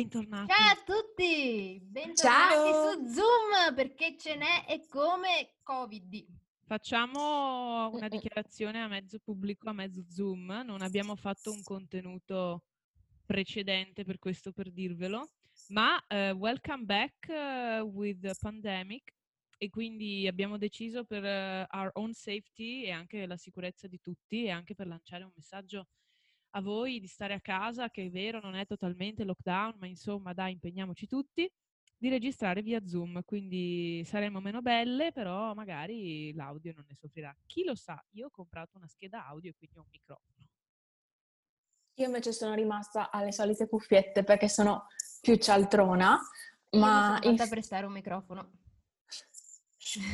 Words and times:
bentornati. 0.00 0.52
Ciao 0.52 0.70
a 0.70 0.82
tutti, 0.84 1.80
bentornati 1.82 2.54
Ciao. 2.54 2.92
su 2.92 3.12
Zoom 3.12 3.74
perché 3.74 4.16
ce 4.16 4.36
n'è 4.36 4.64
e 4.68 4.86
come 4.88 5.56
Covid. 5.62 6.26
Facciamo 6.64 7.90
una 7.90 8.08
dichiarazione 8.08 8.80
a 8.80 8.88
mezzo 8.88 9.18
pubblico, 9.18 9.68
a 9.68 9.72
mezzo 9.72 10.04
Zoom. 10.08 10.62
Non 10.64 10.82
abbiamo 10.82 11.16
fatto 11.16 11.50
un 11.50 11.62
contenuto 11.62 12.62
precedente 13.26 14.04
per 14.04 14.18
questo 14.18 14.52
per 14.52 14.70
dirvelo, 14.70 15.30
ma 15.68 16.02
eh, 16.06 16.30
welcome 16.30 16.84
back 16.84 17.28
eh, 17.28 17.80
with 17.80 18.20
the 18.20 18.34
pandemic 18.38 19.12
e 19.58 19.68
quindi 19.68 20.26
abbiamo 20.26 20.56
deciso 20.56 21.04
per 21.04 21.24
eh, 21.24 21.66
our 21.72 21.90
own 21.94 22.12
safety 22.14 22.84
e 22.84 22.92
anche 22.92 23.26
la 23.26 23.36
sicurezza 23.36 23.86
di 23.86 24.00
tutti 24.00 24.44
e 24.44 24.50
anche 24.50 24.74
per 24.74 24.86
lanciare 24.86 25.24
un 25.24 25.32
messaggio 25.34 25.88
a 26.50 26.60
voi 26.60 27.00
di 27.00 27.06
stare 27.06 27.34
a 27.34 27.40
casa, 27.40 27.90
che 27.90 28.06
è 28.06 28.10
vero, 28.10 28.40
non 28.40 28.54
è 28.54 28.66
totalmente 28.66 29.24
lockdown, 29.24 29.76
ma 29.78 29.86
insomma, 29.86 30.32
dai, 30.32 30.52
impegniamoci 30.52 31.06
tutti 31.06 31.50
di 31.96 32.08
registrare 32.08 32.62
via 32.62 32.84
Zoom, 32.86 33.22
quindi 33.24 34.02
saremo 34.06 34.40
meno 34.40 34.62
belle, 34.62 35.12
però 35.12 35.52
magari 35.54 36.32
l'audio 36.32 36.72
non 36.74 36.86
ne 36.88 36.94
soffrirà. 36.94 37.36
Chi 37.46 37.62
lo 37.62 37.74
sa, 37.74 38.02
io 38.12 38.26
ho 38.26 38.30
comprato 38.30 38.78
una 38.78 38.88
scheda 38.88 39.26
audio, 39.26 39.52
quindi 39.56 39.78
ho 39.78 39.82
un 39.82 39.88
microfono. 39.90 40.48
Io 41.94 42.06
invece 42.06 42.32
sono 42.32 42.54
rimasta 42.54 43.10
alle 43.10 43.32
solite 43.32 43.68
cuffiette 43.68 44.24
perché 44.24 44.48
sono 44.48 44.86
più 45.20 45.36
cialtrona, 45.36 46.18
Io 46.70 46.80
ma 46.80 47.18
mi 47.18 47.22
sono 47.22 47.36
fatta 47.36 47.50
prestare 47.50 47.84
un 47.84 47.92
microfono. 47.92 48.52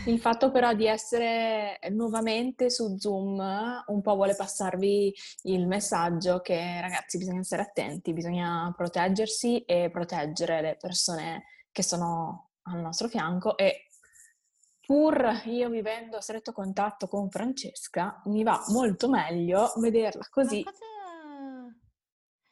Il 0.07 0.21
fatto 0.21 0.51
però 0.53 0.73
di 0.75 0.87
essere 0.87 1.79
nuovamente 1.91 2.71
su 2.71 2.97
Zoom 2.99 3.83
un 3.87 4.01
po' 4.01 4.15
vuole 4.15 4.37
passarvi 4.37 5.13
il 5.43 5.67
messaggio 5.67 6.41
che 6.41 6.81
ragazzi 6.81 7.19
bisogna 7.19 7.43
stare 7.43 7.63
attenti, 7.63 8.13
bisogna 8.13 8.73
proteggersi 8.77 9.61
e 9.65 9.91
proteggere 9.91 10.61
le 10.61 10.77
persone 10.77 11.45
che 11.73 11.83
sono 11.83 12.51
al 12.63 12.81
nostro 12.81 13.09
fianco 13.09 13.57
e 13.57 13.89
pur 14.81 15.43
io 15.47 15.69
vivendo 15.69 16.17
a 16.17 16.21
stretto 16.21 16.53
contatto 16.53 17.09
con 17.09 17.29
Francesca, 17.29 18.23
mi 18.27 18.45
va 18.45 18.63
molto 18.69 19.09
meglio 19.09 19.73
vederla 19.79 20.27
così. 20.31 20.65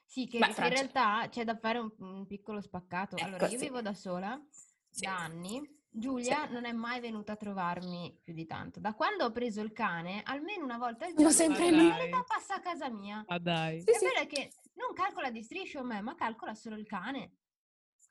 Sì, 0.05 0.27
che 0.29 0.39
Beh, 0.39 0.47
in 0.47 0.53
Francia- 0.53 0.75
realtà 0.75 1.29
c'è 1.29 1.45
da 1.45 1.57
fare 1.57 1.79
un, 1.79 1.91
un 1.99 2.27
piccolo 2.27 2.61
spaccato. 2.61 3.17
Allora, 3.19 3.45
Ecco, 3.47 3.53
io 3.53 3.59
sì. 3.59 3.65
vivo 3.67 3.83
da 3.83 3.95
sola 3.95 4.41
Sì. 4.91 5.05
da 5.07 5.17
anni. 5.17 5.83
Giulia 5.97 6.47
non 6.47 6.65
è 6.65 6.73
mai 6.73 6.99
venuta 7.01 7.33
a 7.33 7.37
trovarmi 7.37 8.19
più 8.21 8.35
di 8.35 8.47
tanto. 8.47 8.81
Da 8.81 8.95
quando 8.95 9.25
ho 9.27 9.31
preso 9.31 9.61
il 9.61 9.73
cane, 9.73 10.23
almeno 10.25 10.65
una 10.65 10.77
volta 10.77 11.05
al 11.07 11.13
Sono 11.15 11.29
giorno, 11.31 11.55
sempre 11.55 11.67
in 11.69 11.77
lì. 11.77 11.89
realtà 11.89 12.25
passa 12.27 12.57
a 12.57 12.61
casa 12.61 12.91
mia. 12.91 13.23
Ah 13.29 13.39
dai. 13.39 13.81
Sì, 13.81 13.91
È 13.91 13.95
sì. 13.99 14.05
vero 14.05 14.27
che 14.27 14.53
non 14.75 14.93
calcola 14.93 15.31
di 15.31 15.43
striscio 15.45 15.85
me, 15.85 16.01
ma 16.01 16.17
calcola 16.17 16.53
solo 16.55 16.75
il 16.77 16.87
cane. 16.87 17.31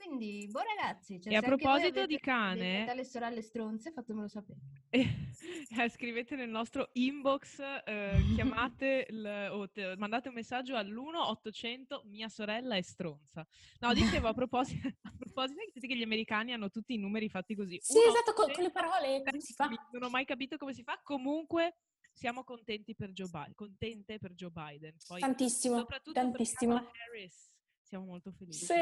Quindi, 0.04 0.48
boh 0.52 0.60
ragazzi, 0.62 1.20
cioè, 1.22 1.32
E 1.32 1.36
a 1.38 1.42
proposito 1.42 2.06
di 2.06 2.20
cane- 2.20 2.56
delle 2.58 2.76
fratelli 2.84 3.00
e 3.00 3.04
sorelle 3.06 3.42
stronze, 3.42 3.92
fatemelo 3.92 4.28
sapere. 4.28 4.60
Eh, 5.76 5.90
scrivete 5.90 6.36
nel 6.36 6.50
nostro 6.50 6.90
inbox, 6.94 7.60
eh, 7.86 8.22
chiamate, 8.36 9.08
il- 9.10 9.50
o 9.52 9.68
te- 9.70 9.96
mandate 9.98 10.28
un 10.28 10.36
messaggio 10.36 10.76
all'1-800 10.76 12.04
mia 12.06 12.30
sorella 12.30 12.76
è 12.76 12.82
stronza. 12.82 13.46
No, 13.80 13.94
dicevo 13.94 14.28
a 14.28 14.34
proposito, 14.36 14.88
a 15.02 15.14
proposito 15.18 15.60
che 15.80 15.96
gli 15.96 16.04
americani 16.04 16.54
hanno 16.54 16.70
tutti 16.70 16.94
i 16.94 16.98
numeri 16.98 17.28
fatti 17.30 17.56
così. 17.56 17.80
Sì, 17.82 17.98
esatto, 18.08 18.34
con, 18.34 18.46
1-800, 18.50 18.54
con 18.54 18.64
le 18.64 18.72
parole, 18.72 19.24
come 19.24 19.40
si 19.42 19.54
fa? 19.54 19.70
Non 19.92 20.04
ho 20.04 20.10
mai 20.10 20.26
capito 20.26 20.58
come 20.58 20.74
si 20.74 20.84
fa. 20.84 21.00
Comunque 21.02 21.78
siamo 22.14 22.44
contenti 22.44 22.94
per 22.94 23.10
Joe 23.12 23.30
Biden, 23.30 23.56
contente 23.56 24.20
per 24.20 24.34
Joe 24.34 24.52
Biden. 24.52 24.96
Poi, 25.08 25.20
Tantissimo, 25.22 25.78
soprattutto 25.80 26.20
tantissimo. 26.20 26.74
per 26.74 26.82
Kamala 26.82 26.92
Harris. 27.08 27.52
Siamo 27.82 28.06
molto 28.06 28.32
felici. 28.32 28.66
Sì. 28.66 28.74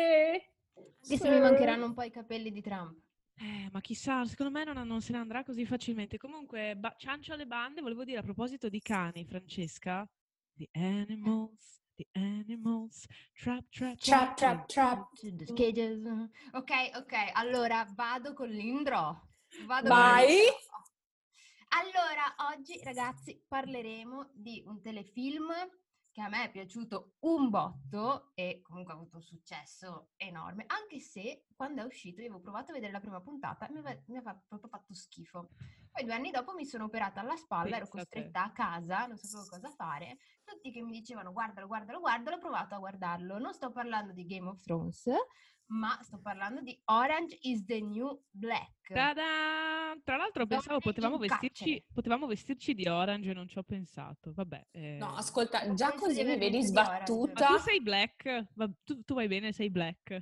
Anche 0.76 1.18
se 1.18 1.30
mi 1.30 1.40
mancheranno 1.40 1.86
un 1.86 1.94
po' 1.94 2.04
i 2.04 2.12
capelli 2.12 2.52
di 2.52 2.62
Trump. 2.62 2.98
Eh, 3.36 3.70
ma 3.72 3.82
chissà, 3.82 4.24
secondo 4.26 4.52
me 4.52 4.64
non, 4.64 4.86
non 4.88 5.02
se 5.02 5.12
ne 5.14 5.18
andrà 5.18 5.44
così 5.44 5.66
facilmente. 5.66 6.18
Comunque, 6.18 6.76
ba- 6.76 6.94
ciancio 6.98 7.34
alle 7.34 7.48
bande, 7.48 7.82
volevo 7.82 8.04
dire 8.04 8.20
a 8.20 8.24
proposito 8.24 8.70
di 8.70 8.82
cani, 8.82 9.26
Francesca. 9.26 10.08
The 10.54 10.70
animals, 10.74 11.82
the 11.96 12.08
animals, 12.12 13.06
trap, 13.34 13.68
trap, 13.70 13.98
Trap, 13.98 14.36
trap, 14.36 14.68
trap. 14.68 15.10
The 15.20 15.54
cages. 15.54 16.06
Ok, 16.52 16.72
ok, 16.96 17.14
allora 17.34 17.88
vado 17.96 18.34
con 18.34 18.48
l'indro. 18.48 19.30
Vado 19.66 19.90
Vai. 19.90 20.26
con 20.26 20.36
l'intro. 20.36 20.70
Allora, 21.74 22.54
oggi 22.54 22.80
ragazzi 22.84 23.42
parleremo 23.48 24.32
di 24.34 24.62
un 24.68 24.82
telefilm 24.82 25.52
che 26.12 26.22
a 26.22 26.28
me 26.28 26.44
è 26.44 26.52
piaciuto 26.52 27.14
un 27.20 27.50
botto 27.50 28.32
e 28.36 28.62
comunque 28.62 28.94
ha 28.94 28.98
avuto 28.98 29.16
un 29.16 29.24
successo 29.24 30.10
enorme, 30.18 30.66
anche 30.68 31.00
se 31.00 31.46
quando 31.56 31.82
è 31.82 31.86
uscito 31.86 32.22
io 32.22 32.28
avevo 32.28 32.42
provato 32.42 32.72
a 32.72 32.74
vedere 32.74 32.92
la 32.92 33.00
prima 33.00 33.22
puntata 33.22 33.66
e 33.66 33.72
mi 33.72 33.80
aveva, 33.80 34.02
mi 34.08 34.18
aveva 34.18 34.44
proprio 34.48 34.70
fatto 34.70 34.94
schifo. 34.94 35.50
Poi 35.92 36.04
due 36.04 36.14
anni 36.14 36.32
dopo 36.32 36.54
mi 36.54 36.66
sono 36.66 36.86
operata 36.86 37.22
alla 37.22 37.36
spalla, 37.36 37.78
ero 37.78 37.88
costretta 37.88 38.44
a 38.44 38.52
casa, 38.52 39.06
non 39.06 39.18
sapevo 39.18 39.48
cosa 39.50 39.70
fare, 39.70 40.18
tutti 40.44 40.72
che 40.72 40.82
mi 40.82 40.92
dicevano 40.92 41.32
guardalo, 41.32 41.68
guardalo, 41.68 42.00
guardalo, 42.00 42.36
ho 42.36 42.40
provato 42.40 42.76
a 42.76 42.80
guardarlo. 42.80 43.40
Non 43.40 43.54
sto 43.54 43.72
parlando 43.72 44.12
di 44.12 44.26
Game 44.26 44.48
of 44.48 44.62
Thrones, 44.62 45.10
ma 45.72 45.98
sto 46.02 46.20
parlando 46.20 46.62
di 46.62 46.78
Orange 46.86 47.38
is 47.42 47.64
the 47.66 47.80
New 47.82 48.24
Black. 48.30 48.92
Ta-da! 48.94 49.96
Tra 50.04 50.18
l'altro 50.18 50.46
Donne 50.46 50.56
pensavo 50.62 50.80
potevamo 50.80 51.18
vestirci, 51.18 51.84
potevamo 51.94 52.28
vestirci 52.28 52.74
di 52.74 52.88
orange 52.88 53.32
e 53.32 53.34
non 53.34 53.48
ci 53.48 53.58
ho 53.58 53.64
pensato. 53.64 54.34
Vabbè. 54.34 54.68
eh. 54.72 54.98
No, 55.00 55.16
ascolta, 55.16 55.64
Ho 55.66 55.74
già 55.74 55.94
così 55.94 56.24
mi 56.24 56.38
vedi 56.38 56.58
orange. 56.58 56.72
Ma 56.74 56.84
sbattuta. 56.84 57.46
tu 57.48 57.58
sei 57.60 57.82
black? 57.82 58.48
Tu, 58.84 59.04
tu 59.04 59.14
vai 59.14 59.28
bene, 59.28 59.52
sei 59.54 59.70
black. 59.70 60.22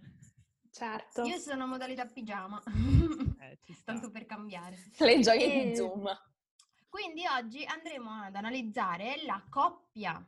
Certo. 0.72 1.24
Io 1.24 1.38
sono 1.38 1.66
modalità 1.68 2.06
pigiama, 2.06 2.62
Eh, 3.40 3.58
tanto 3.84 4.12
per 4.12 4.26
cambiare. 4.26 4.78
Le 5.00 5.20
gioie 5.20 5.44
E- 5.64 5.70
di 5.70 5.76
Zoom. 5.76 6.08
Quindi 6.88 7.24
oggi 7.28 7.64
andremo 7.66 8.10
ad 8.24 8.36
analizzare 8.36 9.22
la 9.26 9.44
coppia, 9.50 10.24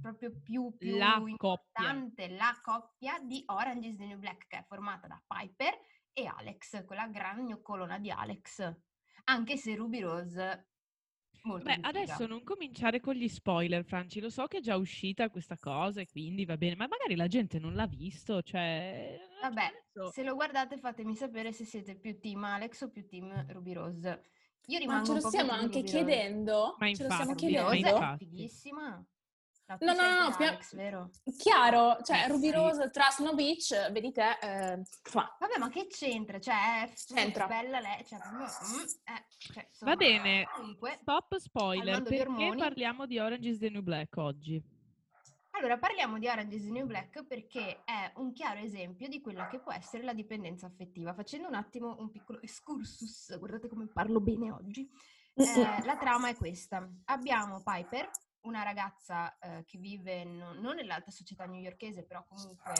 proprio 0.00 0.40
più, 0.42 0.76
più 0.76 0.96
La 0.96 1.24
coppia. 1.36 1.92
importante, 1.92 2.28
la 2.28 2.58
coppia 2.62 3.18
di 3.20 3.42
Orange 3.46 3.88
is 3.88 3.96
the 3.96 4.06
New 4.06 4.18
Black, 4.18 4.46
che 4.46 4.58
è 4.58 4.64
formata 4.66 5.06
da 5.06 5.22
Piper 5.26 5.78
e 6.12 6.26
Alex, 6.26 6.84
quella 6.84 7.06
gran 7.08 7.44
gnoccolona 7.44 7.98
di 7.98 8.10
Alex. 8.10 8.76
Anche 9.24 9.56
se 9.56 9.74
Ruby 9.74 10.00
Rose 10.00 10.68
molto 11.42 11.64
Beh, 11.64 11.78
adesso 11.82 12.26
non 12.26 12.42
cominciare 12.42 13.00
con 13.00 13.14
gli 13.14 13.28
spoiler, 13.28 13.84
Franci. 13.84 14.20
Lo 14.20 14.30
so 14.30 14.46
che 14.46 14.58
è 14.58 14.60
già 14.60 14.76
uscita 14.76 15.30
questa 15.30 15.56
cosa 15.58 16.00
e 16.00 16.06
quindi 16.08 16.44
va 16.44 16.56
bene, 16.56 16.74
ma 16.76 16.86
magari 16.88 17.14
la 17.16 17.26
gente 17.26 17.58
non 17.58 17.74
l'ha 17.74 17.86
visto, 17.86 18.42
cioè... 18.42 19.16
Vabbè, 19.40 19.70
se 20.12 20.22
lo 20.24 20.34
guardate 20.34 20.78
fatemi 20.78 21.14
sapere 21.14 21.52
se 21.52 21.64
siete 21.64 21.96
più 21.96 22.18
team 22.18 22.42
Alex 22.44 22.82
o 22.82 22.90
più 22.90 23.06
team 23.06 23.46
Ruby 23.52 23.72
Rose. 23.72 24.30
Io 24.66 24.78
Ma 24.78 24.78
rimango 24.78 25.04
ce 25.04 25.12
un 25.12 25.16
lo 25.16 25.22
po' 25.22 25.28
stiamo 25.28 25.52
anche 25.52 25.80
Ruby 25.80 25.92
Rose. 25.92 26.04
chiedendo? 26.04 26.76
Ma 26.78 26.86
Ce 26.92 27.02
lo 27.04 27.10
stiamo 27.10 27.32
infatti, 27.32 27.34
Ruby 27.34 27.52
ma 27.52 27.60
Rose 27.62 27.70
chiedendo? 27.70 27.88
è 27.88 27.92
infatti. 27.92 28.16
fighissima. 28.16 29.06
No, 29.80 29.92
No, 29.92 29.92
no, 29.92 30.28
no, 30.28 30.34
Alex, 30.36 30.74
vero? 30.74 31.10
Chiaro, 31.36 31.98
cioè 32.02 32.24
Eh, 32.24 32.28
Ruby 32.28 32.46
sì. 32.48 32.52
Rose, 32.52 32.90
Trust 32.90 33.20
No 33.20 33.34
Beach, 33.34 33.90
vedi 33.92 34.12
te, 34.12 34.30
eh. 34.40 34.82
Vabbè, 35.12 35.58
ma 35.58 35.68
che 35.68 35.86
c'entra? 35.88 36.40
Cioè, 36.40 36.84
è 36.84 36.88
f- 36.88 37.12
C'entra. 37.12 37.46
bella 37.46 37.78
lei, 37.80 38.02
cioè, 38.06 38.18
proprio, 38.18 38.44
mm, 38.46 38.80
eh, 39.04 39.24
cioè, 39.36 39.68
Va 39.80 39.94
bene, 39.96 40.48
Comunque, 40.54 40.98
stop 41.02 41.36
spoiler, 41.36 42.02
perché 42.02 42.22
ormoni. 42.22 42.56
parliamo 42.58 43.04
di 43.04 43.18
Orange 43.18 43.48
is 43.50 43.58
the 43.58 43.68
New 43.68 43.82
Black 43.82 44.16
oggi? 44.16 44.76
allora 45.50 45.76
parliamo 45.76 46.18
di 46.20 46.28
Orange 46.28 46.54
is 46.54 46.62
the 46.66 46.70
New 46.70 46.86
Black 46.86 47.24
perché 47.24 47.82
è 47.84 48.12
un 48.16 48.32
chiaro 48.32 48.60
esempio 48.60 49.08
di 49.08 49.20
quella 49.20 49.48
che 49.48 49.58
può 49.58 49.72
essere 49.72 50.04
la 50.04 50.12
dipendenza 50.14 50.66
affettiva. 50.66 51.12
Facendo 51.14 51.48
un 51.48 51.54
attimo 51.54 51.96
un 51.98 52.10
piccolo 52.12 52.40
excursus, 52.40 53.36
guardate 53.38 53.68
come 53.68 53.86
parlo 53.88 54.20
bene 54.20 54.52
oggi. 54.52 54.88
Eh, 55.34 55.84
la 55.84 55.96
trama 55.96 56.28
è 56.28 56.36
questa. 56.36 56.88
Abbiamo 57.06 57.60
Piper, 57.64 58.08
una 58.42 58.62
ragazza 58.62 59.36
eh, 59.38 59.64
che 59.64 59.78
vive 59.78 60.24
non, 60.24 60.58
non 60.58 60.76
nell'alta 60.76 61.10
società 61.10 61.44
newyorkese, 61.44 62.04
però 62.04 62.24
comunque 62.24 62.72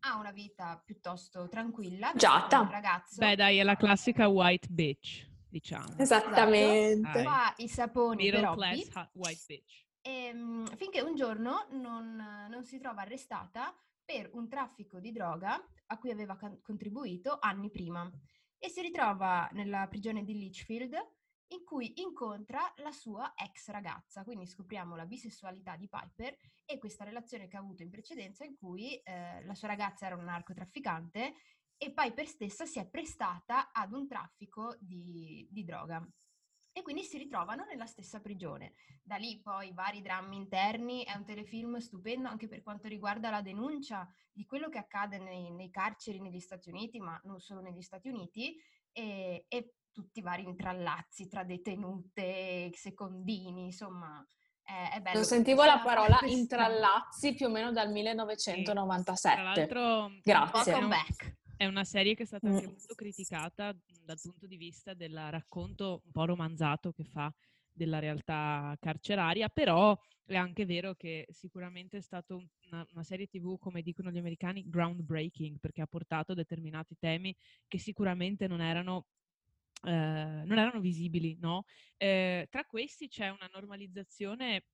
ha 0.00 0.16
una 0.16 0.32
vita 0.32 0.80
piuttosto 0.84 1.48
tranquilla. 1.48 2.12
Giata. 2.14 2.60
Un 2.60 2.70
ragazzo 2.70 3.16
Beh, 3.18 3.36
dai, 3.36 3.58
è 3.58 3.62
la 3.62 3.76
classica 3.76 4.28
white 4.28 4.68
bitch, 4.70 5.28
diciamo. 5.48 5.96
Esattamente. 5.98 7.10
Dai. 7.10 7.22
fa 7.22 7.54
i 7.58 7.68
saponi 7.68 8.30
per 8.30 8.34
Middle 8.34 8.46
hobby. 8.48 8.82
class 8.82 8.94
hot 8.94 9.10
white 9.14 9.42
bitch. 9.46 9.86
Ehm, 10.02 10.76
finché 10.76 11.00
un 11.00 11.14
giorno 11.14 11.66
non, 11.70 12.46
non 12.48 12.64
si 12.64 12.78
trova 12.78 13.02
arrestata 13.02 13.74
per 14.04 14.28
un 14.34 14.48
traffico 14.48 15.00
di 15.00 15.12
droga 15.12 15.58
a 15.86 15.98
cui 15.98 16.10
aveva 16.10 16.36
can- 16.36 16.60
contribuito 16.60 17.38
anni 17.40 17.70
prima 17.70 18.10
e 18.58 18.68
si 18.68 18.82
ritrova 18.82 19.48
nella 19.52 19.86
prigione 19.88 20.22
di 20.24 20.34
Litchfield 20.38 20.94
in 21.48 21.64
cui 21.64 22.00
incontra 22.00 22.72
la 22.76 22.92
sua 22.92 23.32
ex 23.36 23.68
ragazza, 23.70 24.24
quindi 24.24 24.46
scopriamo 24.46 24.96
la 24.96 25.06
bisessualità 25.06 25.76
di 25.76 25.88
Piper 25.88 26.36
e 26.64 26.78
questa 26.78 27.04
relazione 27.04 27.48
che 27.48 27.56
ha 27.56 27.60
avuto 27.60 27.82
in 27.82 27.90
precedenza 27.90 28.44
in 28.44 28.56
cui 28.56 28.96
eh, 28.96 29.44
la 29.44 29.54
sua 29.54 29.68
ragazza 29.68 30.06
era 30.06 30.16
un 30.16 30.24
narcotrafficante 30.24 31.34
e 31.76 31.92
Piper 31.92 32.26
stessa 32.26 32.64
si 32.64 32.78
è 32.78 32.88
prestata 32.88 33.72
ad 33.72 33.92
un 33.92 34.06
traffico 34.06 34.76
di, 34.80 35.46
di 35.50 35.64
droga. 35.64 36.06
e 36.76 36.82
quindi 36.82 37.04
si 37.04 37.18
ritrovano 37.18 37.64
nella 37.64 37.86
stessa 37.86 38.20
prigione. 38.20 38.74
Da 39.00 39.14
lì 39.14 39.40
poi 39.40 39.72
vari 39.72 40.02
drammi 40.02 40.34
interni, 40.34 41.04
è 41.04 41.14
un 41.14 41.24
telefilm 41.24 41.76
stupendo 41.76 42.28
anche 42.28 42.48
per 42.48 42.62
quanto 42.62 42.88
riguarda 42.88 43.30
la 43.30 43.42
denuncia 43.42 44.12
di 44.32 44.44
quello 44.44 44.68
che 44.68 44.78
accade 44.78 45.18
nei, 45.18 45.52
nei 45.52 45.70
carceri 45.70 46.20
negli 46.20 46.40
Stati 46.40 46.70
Uniti, 46.70 46.98
ma 46.98 47.20
non 47.24 47.38
solo 47.38 47.60
negli 47.60 47.80
Stati 47.80 48.08
Uniti, 48.08 48.60
e, 48.90 49.44
e 49.46 49.74
tutti 49.94 50.18
i 50.18 50.22
vari 50.22 50.42
intrallazzi 50.42 51.28
tra 51.28 51.44
detenute, 51.44 52.70
secondini, 52.74 53.66
insomma. 53.66 54.22
È, 54.62 54.96
è 54.96 55.00
bello. 55.00 55.18
Non 55.18 55.24
sentivo 55.24 55.64
la 55.64 55.80
parola 55.82 56.18
intrallazzi 56.26 57.34
più 57.34 57.46
o 57.46 57.50
meno 57.50 57.70
dal 57.70 57.90
1997. 57.90 59.34
Tra 59.34 59.44
l'altro, 59.44 60.20
Grazie. 60.22 60.72
Welcome 60.72 60.88
back. 60.88 61.36
È 61.56 61.66
una 61.66 61.84
serie 61.84 62.14
che 62.14 62.24
è 62.24 62.26
stata 62.26 62.48
anche 62.48 62.66
mm. 62.66 62.70
molto 62.70 62.94
criticata 62.94 63.74
dal 64.04 64.18
punto 64.20 64.46
di 64.46 64.56
vista 64.56 64.92
del 64.92 65.18
racconto 65.30 66.02
un 66.04 66.10
po' 66.10 66.24
romanzato 66.24 66.92
che 66.92 67.04
fa 67.04 67.32
della 67.74 67.98
realtà 67.98 68.76
carceraria, 68.80 69.48
però 69.48 69.98
è 70.26 70.36
anche 70.36 70.64
vero 70.64 70.94
che 70.94 71.26
sicuramente 71.30 71.98
è 71.98 72.00
stata 72.00 72.34
una, 72.34 72.86
una, 72.92 73.02
serie 73.02 73.26
tv, 73.26 73.58
come 73.58 73.82
dicono 73.82 74.10
gli 74.10 74.18
americani, 74.18 74.68
groundbreaking, 74.68 75.58
perché 75.58 75.82
ha 75.82 75.86
portato 75.86 76.32
determinati 76.32 76.96
temi 76.98 77.36
che 77.68 77.78
sicuramente 77.78 78.46
non 78.46 78.60
erano, 78.60 79.06
eh, 79.84 80.42
non 80.44 80.58
erano 80.58 80.80
visibili, 80.80 81.36
no? 81.40 81.64
Eh, 81.96 82.46
tra 82.50 82.64
questi 82.64 83.08
c'è 83.08 83.28
una 83.28 83.48
normalizzazione 83.52 84.64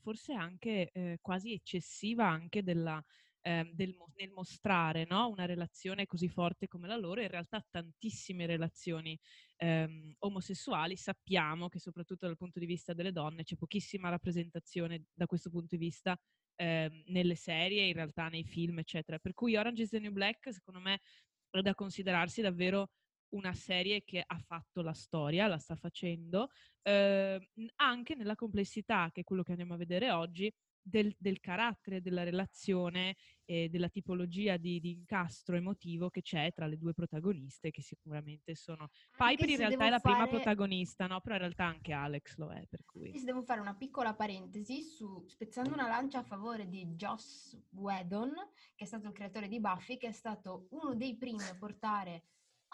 forse 0.00 0.34
anche 0.34 0.90
eh, 0.92 1.18
quasi 1.20 1.52
eccessiva 1.52 2.28
anche 2.28 2.62
della 2.62 3.02
eh, 3.46 3.70
del, 3.72 3.94
nel 4.16 4.30
mostrare 4.30 5.06
no? 5.08 5.28
una 5.28 5.44
relazione 5.46 6.06
così 6.06 6.28
forte 6.28 6.66
come 6.66 6.88
la 6.88 6.96
loro, 6.96 7.20
in 7.20 7.28
realtà 7.28 7.64
tantissime 7.70 8.44
relazioni 8.44 9.16
ehm, 9.58 10.14
omosessuali 10.18 10.96
sappiamo 10.96 11.68
che 11.68 11.78
soprattutto 11.78 12.26
dal 12.26 12.36
punto 12.36 12.58
di 12.58 12.66
vista 12.66 12.92
delle 12.92 13.12
donne 13.12 13.44
c'è 13.44 13.54
pochissima 13.54 14.08
rappresentazione 14.08 15.04
da 15.14 15.26
questo 15.26 15.50
punto 15.50 15.76
di 15.76 15.78
vista 15.78 16.18
ehm, 16.56 17.04
nelle 17.06 17.36
serie, 17.36 17.86
in 17.86 17.92
realtà 17.94 18.28
nei 18.28 18.44
film, 18.44 18.80
eccetera. 18.80 19.18
Per 19.20 19.32
cui 19.32 19.54
Orange 19.54 19.82
is 19.82 19.90
the 19.90 20.00
New 20.00 20.12
Black, 20.12 20.52
secondo 20.52 20.80
me, 20.80 21.00
è 21.48 21.60
da 21.60 21.74
considerarsi 21.74 22.42
davvero 22.42 22.90
una 23.36 23.52
serie 23.52 24.02
che 24.04 24.22
ha 24.26 24.38
fatto 24.38 24.82
la 24.82 24.92
storia, 24.92 25.46
la 25.46 25.58
sta 25.58 25.76
facendo, 25.76 26.48
eh, 26.82 27.50
anche 27.76 28.14
nella 28.14 28.34
complessità, 28.34 29.10
che 29.12 29.20
è 29.20 29.24
quello 29.24 29.42
che 29.42 29.52
andiamo 29.52 29.74
a 29.74 29.78
vedere 29.78 30.10
oggi, 30.10 30.52
del, 30.86 31.12
del, 31.18 31.40
carattere 31.40 32.00
della 32.00 32.22
relazione 32.22 33.16
e 33.44 33.68
della 33.68 33.88
tipologia 33.88 34.56
di, 34.56 34.78
di, 34.78 34.92
incastro 34.92 35.56
emotivo 35.56 36.10
che 36.10 36.22
c'è 36.22 36.52
tra 36.54 36.66
le 36.66 36.78
due 36.78 36.94
protagoniste, 36.94 37.72
che 37.72 37.82
sicuramente 37.82 38.54
sono... 38.54 38.88
Piper 39.16 39.48
in 39.48 39.56
realtà 39.56 39.86
è 39.86 39.90
la 39.90 39.98
fare... 39.98 40.14
prima 40.14 40.28
protagonista, 40.28 41.06
no? 41.08 41.20
Però 41.20 41.34
in 41.34 41.40
realtà 41.40 41.64
anche 41.64 41.92
Alex 41.92 42.36
lo 42.36 42.52
è, 42.52 42.64
per 42.68 42.84
cui... 42.84 43.16
Se 43.18 43.24
devo 43.24 43.42
fare 43.42 43.60
una 43.60 43.74
piccola 43.74 44.14
parentesi 44.14 44.82
su, 44.82 45.24
spezzando 45.26 45.72
una 45.72 45.88
lancia 45.88 46.20
a 46.20 46.22
favore 46.22 46.68
di 46.68 46.86
Joss 46.94 47.58
Whedon, 47.70 48.32
che 48.76 48.84
è 48.84 48.86
stato 48.86 49.08
il 49.08 49.12
creatore 49.12 49.48
di 49.48 49.58
Buffy, 49.58 49.96
che 49.96 50.08
è 50.08 50.12
stato 50.12 50.68
uno 50.70 50.94
dei 50.94 51.16
primi 51.16 51.42
a 51.42 51.56
portare 51.56 52.22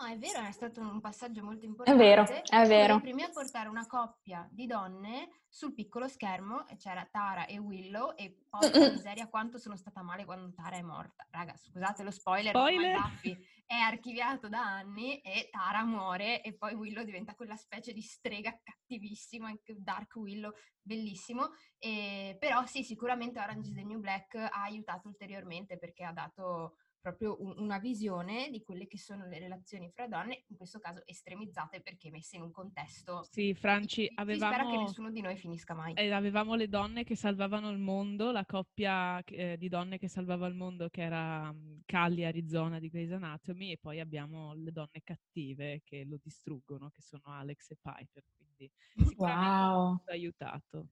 No, 0.02 0.08
è 0.08 0.19
vero, 0.19 0.40
è 0.40 0.50
stato 0.50 0.81
un 0.81 1.00
passaggio 1.00 1.44
molto 1.44 1.64
importante. 1.64 2.02
È 2.02 2.04
vero, 2.04 2.26
è 2.26 2.66
vero. 2.66 2.96
I 2.96 3.00
primi 3.00 3.22
a 3.22 3.31
portare 3.31 3.69
una 3.69 3.87
coppia 3.87 4.49
di 4.50 4.66
donne 4.66 5.43
sul 5.49 5.75
piccolo 5.75 6.08
schermo, 6.08 6.64
c'era 6.76 7.06
Tara 7.08 7.46
e 7.46 7.58
Willow, 7.58 8.12
e 8.16 8.46
poi 8.49 8.69
la 8.72 8.90
miseria 8.90 9.28
quanto 9.28 9.58
sono 9.58 9.76
stata 9.76 10.02
male 10.02 10.25
quando 10.25 10.52
Tara 10.54 10.76
è 10.76 10.82
morta. 10.82 11.25
Raga, 11.31 11.56
scusate 11.56 12.02
lo 12.02 12.10
spoiler, 12.10 12.52
spoiler. 12.52 12.99
ma 12.99 13.08
Buffy 13.08 13.46
è 13.64 13.76
archiviato 13.76 14.49
da 14.49 14.60
anni 14.60 15.20
e 15.20 15.49
Tara 15.52 15.84
muore 15.84 16.43
e 16.43 16.52
poi 16.56 16.75
Willow 16.75 17.04
diventa 17.04 17.37
quella 17.37 17.56
specie 17.56 17.93
di 17.93 18.02
strega 18.02 18.58
cattivissima, 18.60 19.46
anche 19.46 19.76
Dark 19.78 20.16
Willow, 20.16 20.52
bellissimo. 20.81 21.50
E, 21.78 22.37
però 22.40 22.66
sì, 22.66 22.82
sicuramente 22.82 23.38
Orange 23.38 23.69
is 23.69 23.75
the 23.76 23.84
New 23.84 24.00
Black 24.00 24.34
ha 24.34 24.62
aiutato 24.64 25.06
ulteriormente 25.06 25.78
perché 25.78 26.02
ha 26.02 26.12
dato 26.12 26.78
proprio 27.02 27.37
un, 27.43 27.54
una 27.58 27.78
visione 27.78 28.49
di 28.50 28.62
quelle 28.62 28.87
che 28.87 28.96
sono 28.96 29.26
le 29.26 29.38
relazioni 29.38 29.90
fra 29.90 30.06
donne, 30.06 30.44
in 30.46 30.56
questo 30.56 30.78
caso 30.78 31.02
estremizzate 31.04 31.82
perché 31.82 32.10
messe 32.10 32.37
in 32.37 32.43
un 32.43 32.52
contesto. 32.52 33.25
Sì, 33.31 33.52
Franci, 33.52 34.10
avevamo... 34.14 34.52
Si 34.52 34.58
spera 34.58 34.70
che 34.70 34.82
nessuno 34.82 35.10
di 35.10 35.20
noi 35.20 35.37
finisca 35.37 35.75
mai. 35.75 35.94
Eh, 35.94 36.10
avevamo 36.10 36.54
le 36.54 36.69
donne 36.69 37.04
che 37.04 37.16
salvavano 37.16 37.70
il 37.70 37.78
mondo, 37.78 38.31
la 38.31 38.46
coppia 38.46 39.22
eh, 39.25 39.56
di 39.58 39.69
donne 39.69 39.99
che 39.99 40.08
salvava 40.08 40.46
il 40.46 40.54
mondo 40.54 40.88
che 40.88 41.02
era 41.02 41.50
um, 41.50 41.82
Callie 41.84 42.26
Arizona 42.26 42.78
di 42.78 42.88
Grey's 42.88 43.12
Anatomy 43.12 43.72
e 43.72 43.78
poi 43.78 43.99
abbiamo 43.99 44.54
le 44.54 44.70
donne 44.70 45.00
cattive 45.02 45.82
che 45.82 46.04
lo 46.04 46.19
distruggono, 46.22 46.90
che 46.90 47.02
sono 47.02 47.25
Alex 47.25 47.70
e 47.70 47.76
Piper, 47.82 48.22
quindi 48.37 48.70
sicuramente 48.94 49.75
wow. 49.75 50.02
ha 50.06 50.12
aiutato. 50.12 50.87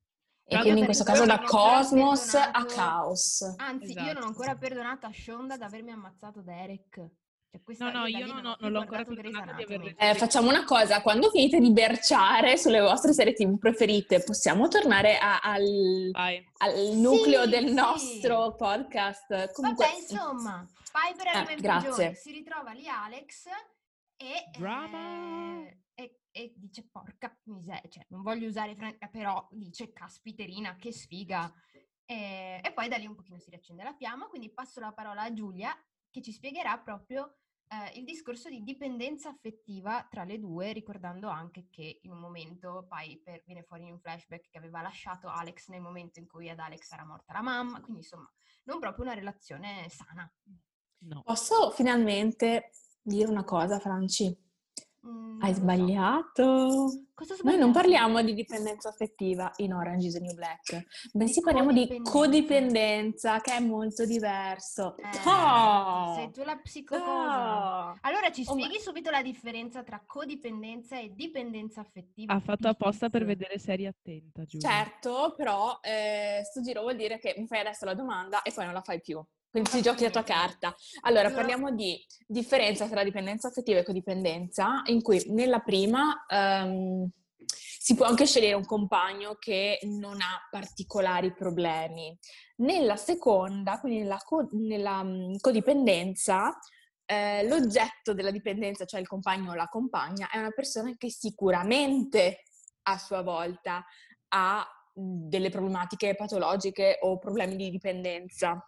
E 0.51 0.59
quindi 0.59 0.81
in 0.81 0.85
questo 0.85 1.05
caso 1.05 1.25
da 1.25 1.41
cosmos 1.41 2.35
a 2.35 2.65
caos. 2.65 3.55
Anzi, 3.57 3.91
esatto. 3.91 4.07
io 4.07 4.13
non 4.15 4.23
ho 4.25 4.27
ancora 4.27 4.57
perdonato 4.57 5.07
a 5.07 5.13
Shonda 5.13 5.57
di 5.57 5.63
avermi 5.63 5.93
ammazzato 5.93 6.41
Derek. 6.41 7.09
Cioè, 7.51 7.91
no, 7.93 8.01
no, 8.01 8.07
io 8.07 8.27
non, 8.27 8.57
non 8.59 8.71
l'ho 8.71 8.81
ancora 8.81 9.05
perdonato 9.05 9.55
di 9.55 9.63
avermi 9.65 9.95
eh, 9.97 10.15
Facciamo 10.15 10.49
una 10.49 10.65
cosa, 10.65 11.03
quando 11.03 11.31
finite 11.31 11.59
di 11.59 11.73
berciare 11.73 12.57
sulle 12.57 12.81
vostre 12.81 13.13
serie 13.13 13.33
TV 13.33 13.59
preferite, 13.59 14.23
possiamo 14.23 14.69
tornare 14.69 15.19
a, 15.19 15.41
al, 15.41 16.11
al, 16.13 16.75
nucleo 16.95 17.45
sì, 17.45 17.49
del 17.49 17.67
sì. 17.67 17.73
nostro 17.73 18.55
podcast? 18.57 19.53
Comunque... 19.53 19.85
Vabbè, 19.85 19.99
insomma, 19.99 20.67
Piper 20.93 21.27
eh, 21.27 21.55
grazie. 21.57 21.89
prigione, 21.89 22.15
si 22.15 22.31
ritrova 22.33 22.73
lì 22.73 22.87
Alex 22.87 23.47
e... 24.21 24.51
Drama! 24.59 25.67
Eh, 25.95 26.21
e 26.31 26.53
dice 26.57 26.87
porca 26.91 27.35
miseria, 27.45 27.89
cioè 27.89 28.05
non 28.11 28.23
voglio 28.23 28.49
usare 28.49 28.77
franca, 28.77 29.09
però 29.09 29.49
dice 29.51 29.93
caspiterina, 29.93 30.77
che 30.77 30.93
sfiga. 30.93 31.51
E, 32.05 32.61
e, 32.63 32.73
poi 32.73 32.89
da 32.89 32.97
lì 32.97 33.07
un 33.07 33.15
pochino 33.15 33.39
si 33.39 33.49
riaccende 33.51 33.83
la 33.83 33.95
fiamma, 33.95 34.27
quindi 34.27 34.53
passo 34.53 34.81
la 34.81 34.93
parola 34.93 35.23
a 35.23 35.33
Giulia 35.33 35.75
che 36.11 36.21
ci 36.21 36.33
spiegherà 36.33 36.79
proprio 36.79 37.39
eh, 37.69 37.99
il 37.99 38.05
discorso 38.05 38.49
di 38.51 38.63
dipendenza 38.63 39.31
affettiva 39.31 40.07
tra 40.11 40.25
le 40.25 40.39
due, 40.39 40.73
ricordando 40.73 41.29
anche 41.29 41.69
che 41.71 42.01
in 42.03 42.11
un 42.11 42.19
momento 42.19 42.87
Piper 42.89 43.43
viene 43.47 43.63
fuori 43.63 43.85
in 43.85 43.93
un 43.93 44.01
flashback 44.01 44.51
che 44.51 44.59
aveva 44.59 44.83
lasciato 44.83 45.29
Alex 45.29 45.69
nel 45.69 45.81
momento 45.81 46.19
in 46.19 46.27
cui 46.27 46.51
ad 46.51 46.59
Alex 46.59 46.91
era 46.93 47.07
morta 47.07 47.33
la 47.33 47.43
mamma, 47.43 47.81
quindi 47.81 48.01
insomma 48.01 48.31
non 48.65 48.81
proprio 48.81 49.05
una 49.05 49.15
relazione 49.15 49.89
sana. 49.89 50.31
No. 51.03 51.23
Posso 51.23 51.71
finalmente 51.71 52.71
dire 53.03 53.31
una 53.31 53.45
cosa, 53.45 53.79
Franci? 53.79 54.49
Mm, 55.07 55.41
Hai 55.41 55.55
sbagliato. 55.55 57.07
Cosa 57.15 57.35
Noi 57.43 57.57
non 57.57 57.73
parliamo 57.73 58.23
di 58.23 58.35
dipendenza 58.35 58.91
affettiva 58.91 59.51
in 59.57 59.73
Orange 59.73 60.09
is 60.09 60.13
the 60.15 60.21
New 60.21 60.35
Black, 60.35 60.87
bensì 61.13 61.41
parliamo 61.41 61.73
di 61.73 62.01
codipendenza, 62.03 63.41
che 63.41 63.57
è 63.57 63.61
molto 63.61 64.05
diverso. 64.05 64.97
Eh, 64.99 65.29
oh! 65.29 66.15
Sei 66.15 66.31
tu 66.31 66.43
la 66.43 66.57
psicosa. 66.57 67.93
Oh! 67.93 67.99
Allora 68.03 68.31
ci 68.31 68.45
spieghi 68.45 68.77
oh, 68.77 68.81
subito 68.81 69.11
la 69.11 69.23
differenza 69.23 69.83
tra 69.83 70.03
codipendenza 70.07 70.99
e 70.99 71.13
dipendenza 71.15 71.81
affettiva. 71.81 72.35
Ha 72.35 72.41
fatto 72.41 72.69
apposta 72.69 73.09
per 73.09 73.25
vedere 73.25 73.59
serie 73.59 73.89
attenta, 73.89 74.45
Giulia. 74.45 74.69
Certo, 74.69 75.35
però 75.35 75.79
eh, 75.83 76.43
sto 76.45 76.61
giro 76.61 76.83
vuol 76.83 76.97
dire 76.97 77.19
che 77.19 77.35
mi 77.39 77.47
fai 77.47 77.61
adesso 77.61 77.87
la 77.87 77.95
domanda 77.95 78.43
e 78.43 78.53
poi 78.53 78.65
non 78.65 78.75
la 78.75 78.83
fai 78.83 79.01
più. 79.01 79.23
Quindi 79.51 79.71
ti 79.71 79.83
giochi 79.83 80.05
la 80.05 80.11
tua 80.11 80.23
carta. 80.23 80.75
Allora, 81.01 81.33
parliamo 81.33 81.73
di 81.73 82.01
differenza 82.25 82.87
tra 82.87 83.03
dipendenza 83.03 83.49
affettiva 83.49 83.81
e 83.81 83.85
codipendenza, 83.85 84.83
in 84.87 85.03
cui 85.03 85.21
nella 85.31 85.59
prima 85.59 86.25
um, 86.29 87.11
si 87.45 87.95
può 87.95 88.07
anche 88.07 88.27
scegliere 88.27 88.55
un 88.55 88.65
compagno 88.65 89.35
che 89.35 89.81
non 89.83 90.21
ha 90.21 90.47
particolari 90.49 91.33
problemi. 91.33 92.17
Nella 92.59 92.97
seconda, 92.97 93.81
quindi 93.81 94.03
nella, 94.03 94.19
co- 94.19 94.49
nella 94.53 95.01
um, 95.01 95.37
codipendenza, 95.39 96.57
eh, 97.05 97.45
l'oggetto 97.49 98.15
della 98.15 98.31
dipendenza, 98.31 98.85
cioè 98.85 99.01
il 99.01 99.09
compagno 99.09 99.51
o 99.51 99.55
la 99.55 99.67
compagna, 99.67 100.31
è 100.31 100.39
una 100.39 100.53
persona 100.53 100.95
che 100.97 101.11
sicuramente 101.11 102.45
a 102.83 102.99
sua 102.99 103.23
volta 103.23 103.85
ha 104.29 104.65
delle 104.93 105.51
problematiche 105.51 106.15
patologiche 106.15 106.99
o 107.01 107.19
problemi 107.19 107.57
di 107.57 107.71
dipendenza. 107.71 108.65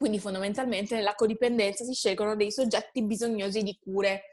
Quindi 0.00 0.18
fondamentalmente 0.18 0.94
nella 0.94 1.14
codipendenza 1.14 1.84
si 1.84 1.92
scelgono 1.92 2.34
dei 2.34 2.50
soggetti 2.50 3.04
bisognosi 3.04 3.62
di 3.62 3.78
cure 3.78 4.30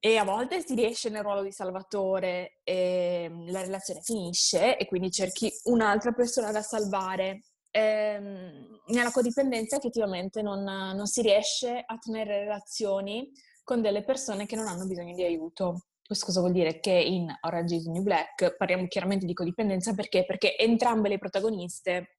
e 0.00 0.16
a 0.16 0.24
volte 0.24 0.66
si 0.66 0.74
riesce 0.74 1.10
nel 1.10 1.22
ruolo 1.22 1.44
di 1.44 1.52
salvatore 1.52 2.58
e 2.64 3.28
mm, 3.30 3.50
la 3.50 3.60
relazione 3.60 4.00
finisce 4.02 4.76
e 4.76 4.86
quindi 4.86 5.12
cerchi 5.12 5.48
un'altra 5.66 6.10
persona 6.10 6.50
da 6.50 6.60
salvare. 6.60 7.44
Ehm, 7.70 8.80
nella 8.86 9.12
codipendenza 9.12 9.76
effettivamente 9.76 10.42
non, 10.42 10.64
non 10.64 11.06
si 11.06 11.22
riesce 11.22 11.80
a 11.86 11.96
tenere 11.98 12.40
relazioni 12.40 13.30
con 13.62 13.80
delle 13.80 14.02
persone 14.02 14.46
che 14.46 14.56
non 14.56 14.66
hanno 14.66 14.86
bisogno 14.86 15.14
di 15.14 15.22
aiuto. 15.22 15.84
Questo 16.04 16.26
cosa 16.26 16.40
vuol 16.40 16.52
dire? 16.52 16.80
Che 16.80 16.90
in 16.90 17.32
Orange 17.42 17.76
is 17.76 17.86
New 17.86 18.02
Black 18.02 18.56
parliamo 18.56 18.88
chiaramente 18.88 19.24
di 19.24 19.34
codipendenza 19.34 19.94
perché? 19.94 20.24
Perché 20.24 20.58
entrambe 20.58 21.08
le 21.08 21.18
protagoniste 21.18 22.16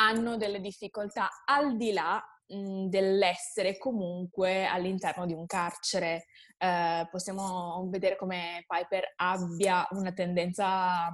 hanno 0.00 0.36
delle 0.36 0.60
difficoltà 0.60 1.28
al 1.44 1.76
di 1.76 1.92
là 1.92 2.22
mh, 2.46 2.86
dell'essere 2.86 3.76
comunque 3.78 4.66
all'interno 4.66 5.26
di 5.26 5.32
un 5.32 5.46
carcere. 5.46 6.26
Eh, 6.56 7.06
possiamo 7.10 7.86
vedere 7.88 8.16
come 8.16 8.64
Piper 8.66 9.12
abbia 9.16 9.86
una 9.90 10.12
tendenza 10.12 11.10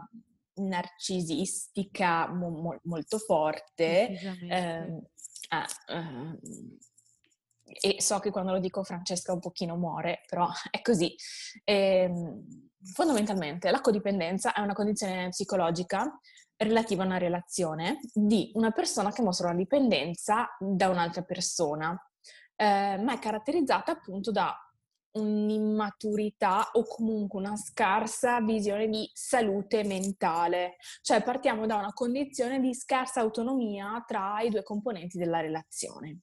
narcisistica 0.57 2.29
mo- 2.29 2.51
mo- 2.51 2.81
molto 2.85 3.19
forte. 3.19 4.11
Eh, 4.49 5.03
eh, 5.89 6.39
e 7.81 8.03
so 8.03 8.19
che 8.19 8.31
quando 8.31 8.53
lo 8.53 8.61
dico 8.61 8.85
Francesca 8.85 9.33
un 9.33 9.41
pochino 9.41 9.77
muore, 9.77 10.21
però 10.27 10.47
è 10.71 10.81
così. 10.83 11.15
E, 11.65 11.75
ehm, 11.75 12.71
fondamentalmente 12.93 13.71
la 13.71 13.81
codipendenza 13.81 14.53
è 14.53 14.61
una 14.61 14.75
condizione 14.75 15.29
psicologica 15.31 16.19
relativa 16.57 17.03
a 17.03 17.07
una 17.07 17.19
relazione 17.19 17.99
di 18.13 18.51
una 18.55 18.71
persona 18.71 19.11
che 19.11 19.23
mostra 19.23 19.49
una 19.49 19.57
dipendenza 19.57 20.49
da 20.59 20.89
un'altra 20.89 21.23
persona, 21.23 21.99
eh, 22.57 22.99
ma 22.99 23.13
è 23.15 23.19
caratterizzata 23.19 23.93
appunto 23.93 24.31
da 24.31 24.57
un'immaturità 25.13 26.71
o 26.73 26.85
comunque 26.87 27.39
una 27.39 27.57
scarsa 27.57 28.41
visione 28.41 28.89
di 28.89 29.09
salute 29.13 29.85
mentale. 29.85 30.77
Cioè 31.03 31.23
partiamo 31.23 31.67
da 31.67 31.77
una 31.77 31.93
condizione 31.93 32.61
di 32.61 32.75
scarsa 32.75 33.21
autonomia 33.21 34.03
tra 34.07 34.41
i 34.41 34.51
due 34.51 34.63
componenti 34.63 35.19
della 35.19 35.41
relazione. 35.41 36.21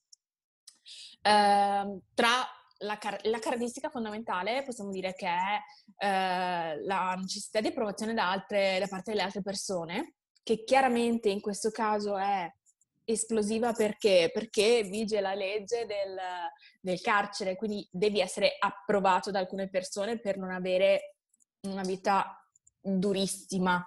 Eh, 1.21 1.99
tra 2.13 2.60
la, 2.81 2.97
car- 2.97 3.25
la, 3.25 3.39
caratteristica 3.39 3.89
fondamentale 3.89 4.63
possiamo 4.63 4.91
dire 4.91 5.13
che 5.13 5.27
è 5.27 5.59
eh, 5.97 6.83
la 6.83 7.15
necessità 7.19 7.61
di 7.61 7.67
approvazione 7.67 8.13
da, 8.13 8.29
altre, 8.29 8.77
da 8.79 8.87
parte 8.87 9.11
delle 9.11 9.23
altre 9.23 9.41
persone, 9.41 10.15
che 10.43 10.63
chiaramente 10.63 11.29
in 11.29 11.41
questo 11.41 11.69
caso 11.71 12.17
è 12.17 12.51
esplosiva 13.03 13.73
perché? 13.73 14.29
Perché 14.33 14.83
vige 14.83 15.21
la 15.21 15.33
legge 15.33 15.85
del, 15.85 16.17
del, 16.79 17.01
carcere, 17.01 17.55
quindi 17.55 17.87
devi 17.91 18.19
essere 18.19 18.55
approvato 18.57 19.31
da 19.31 19.39
alcune 19.39 19.69
persone 19.69 20.19
per 20.19 20.37
non 20.37 20.51
avere 20.51 21.15
una 21.67 21.83
vita 21.83 22.35
durissima 22.79 23.85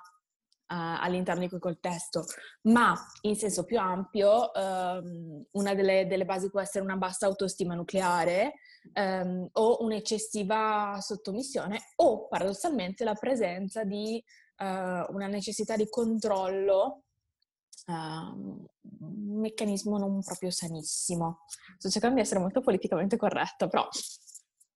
uh, 0.68 0.96
all'interno 1.00 1.42
di 1.42 1.48
quel 1.48 1.60
contesto. 1.60 2.24
Ma 2.62 2.94
in 3.22 3.36
senso 3.36 3.64
più 3.64 3.78
ampio, 3.78 4.50
um, 4.54 5.44
una 5.52 5.74
delle, 5.74 6.06
delle, 6.06 6.24
basi 6.24 6.50
può 6.50 6.60
essere 6.60 6.84
una 6.84 6.96
bassa 6.96 7.26
autostima 7.26 7.74
nucleare 7.74 8.54
um, 8.94 9.48
o 9.52 9.82
un'eccessiva 9.82 10.98
sottomissione 11.00 11.80
o 11.96 12.28
paradossalmente 12.28 13.04
la 13.04 13.14
presenza 13.14 13.84
di 13.84 14.22
uh, 14.58 14.64
una 15.14 15.26
necessità 15.26 15.76
di 15.76 15.88
controllo, 15.88 17.02
uh, 17.86 17.92
un 17.92 19.40
meccanismo 19.40 19.98
non 19.98 20.22
proprio 20.22 20.50
sanissimo. 20.50 21.40
Sto 21.76 21.90
cercando 21.90 22.16
di 22.16 22.22
essere 22.22 22.40
molto 22.40 22.60
politicamente 22.60 23.16
corretta, 23.16 23.68
però 23.68 23.86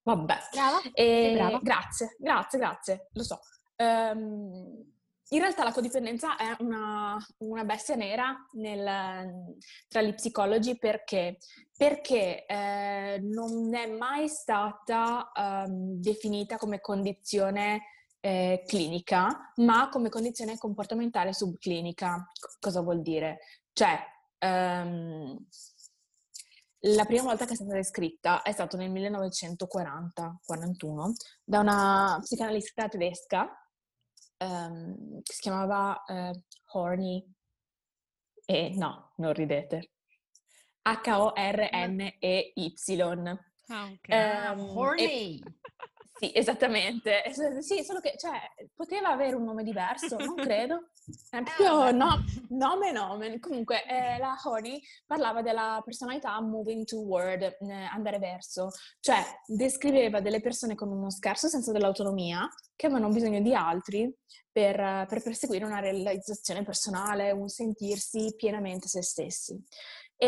vabbè. 0.02 0.36
Brava, 0.52 0.80
e, 0.92 1.32
brava. 1.34 1.58
Grazie, 1.62 2.16
grazie, 2.18 2.58
grazie, 2.58 3.08
lo 3.12 3.22
so. 3.22 3.40
Um, 3.76 4.96
in 5.30 5.40
realtà 5.40 5.64
la 5.64 5.72
codipendenza 5.72 6.36
è 6.36 6.56
una, 6.60 7.18
una 7.38 7.64
bestia 7.64 7.96
nera 7.96 8.34
nel, 8.52 9.56
tra 9.88 10.00
gli 10.00 10.14
psicologi 10.14 10.78
perché, 10.78 11.38
perché 11.76 12.46
eh, 12.46 13.18
non 13.22 13.74
è 13.74 13.86
mai 13.86 14.28
stata 14.28 15.30
um, 15.34 16.00
definita 16.00 16.56
come 16.56 16.80
condizione 16.80 17.82
eh, 18.20 18.64
clinica, 18.66 19.52
ma 19.56 19.90
come 19.90 20.08
condizione 20.08 20.56
comportamentale 20.56 21.34
subclinica. 21.34 22.26
cosa 22.58 22.80
vuol 22.80 23.02
dire? 23.02 23.40
Cioè, 23.72 23.98
um, 24.40 25.46
la 26.82 27.04
prima 27.04 27.24
volta 27.24 27.44
che 27.44 27.52
è 27.52 27.56
stata 27.56 27.74
descritta 27.74 28.42
è 28.42 28.52
stato 28.52 28.76
nel 28.76 28.92
1940-41 28.92 31.12
da 31.44 31.58
una 31.58 32.18
psicanalista 32.22 32.88
tedesca 32.88 33.67
um, 34.38 35.22
che 35.22 35.32
si 35.32 35.40
chiamava 35.40 36.02
uh, 36.06 36.42
Horny. 36.72 37.24
E 38.44 38.72
no, 38.76 39.12
non 39.16 39.32
ridete. 39.32 39.90
H-O-R-N-E-Y. 40.82 42.72
Ah, 43.70 43.90
ok. 43.92 44.08
Um, 44.08 44.60
Horny! 44.76 45.38
E, 45.38 45.42
sì, 46.18 46.32
esattamente. 46.34 47.22
Sì, 47.60 47.84
solo 47.84 48.00
che, 48.00 48.14
cioè, 48.18 48.40
poteva 48.74 49.10
avere 49.10 49.36
un 49.36 49.44
nome 49.44 49.62
diverso, 49.62 50.16
non 50.16 50.34
credo. 50.36 50.90
È 51.30 51.42
proprio 51.42 51.86
eh, 51.88 51.92
no, 51.92 52.24
nome 52.48 52.92
nome. 52.92 53.38
Comunque, 53.38 53.84
eh, 53.86 54.18
la 54.18 54.36
Honey 54.42 54.80
parlava 55.06 55.42
della 55.42 55.80
personalità 55.84 56.40
moving 56.40 56.84
toward, 56.84 57.42
eh, 57.42 57.72
andare 57.92 58.18
verso. 58.18 58.70
Cioè, 59.00 59.22
descriveva 59.46 60.20
delle 60.20 60.40
persone 60.40 60.74
con 60.74 60.90
uno 60.90 61.10
scarso 61.10 61.48
senso 61.48 61.72
dell'autonomia 61.72 62.48
che 62.74 62.86
avevano 62.86 63.12
bisogno 63.12 63.40
di 63.40 63.54
altri 63.54 64.12
per, 64.50 65.06
per 65.08 65.22
perseguire 65.22 65.64
una 65.64 65.80
realizzazione 65.80 66.64
personale, 66.64 67.30
un 67.30 67.48
sentirsi 67.48 68.34
pienamente 68.36 68.88
se 68.88 69.02
stessi. 69.02 69.56
E 70.20 70.26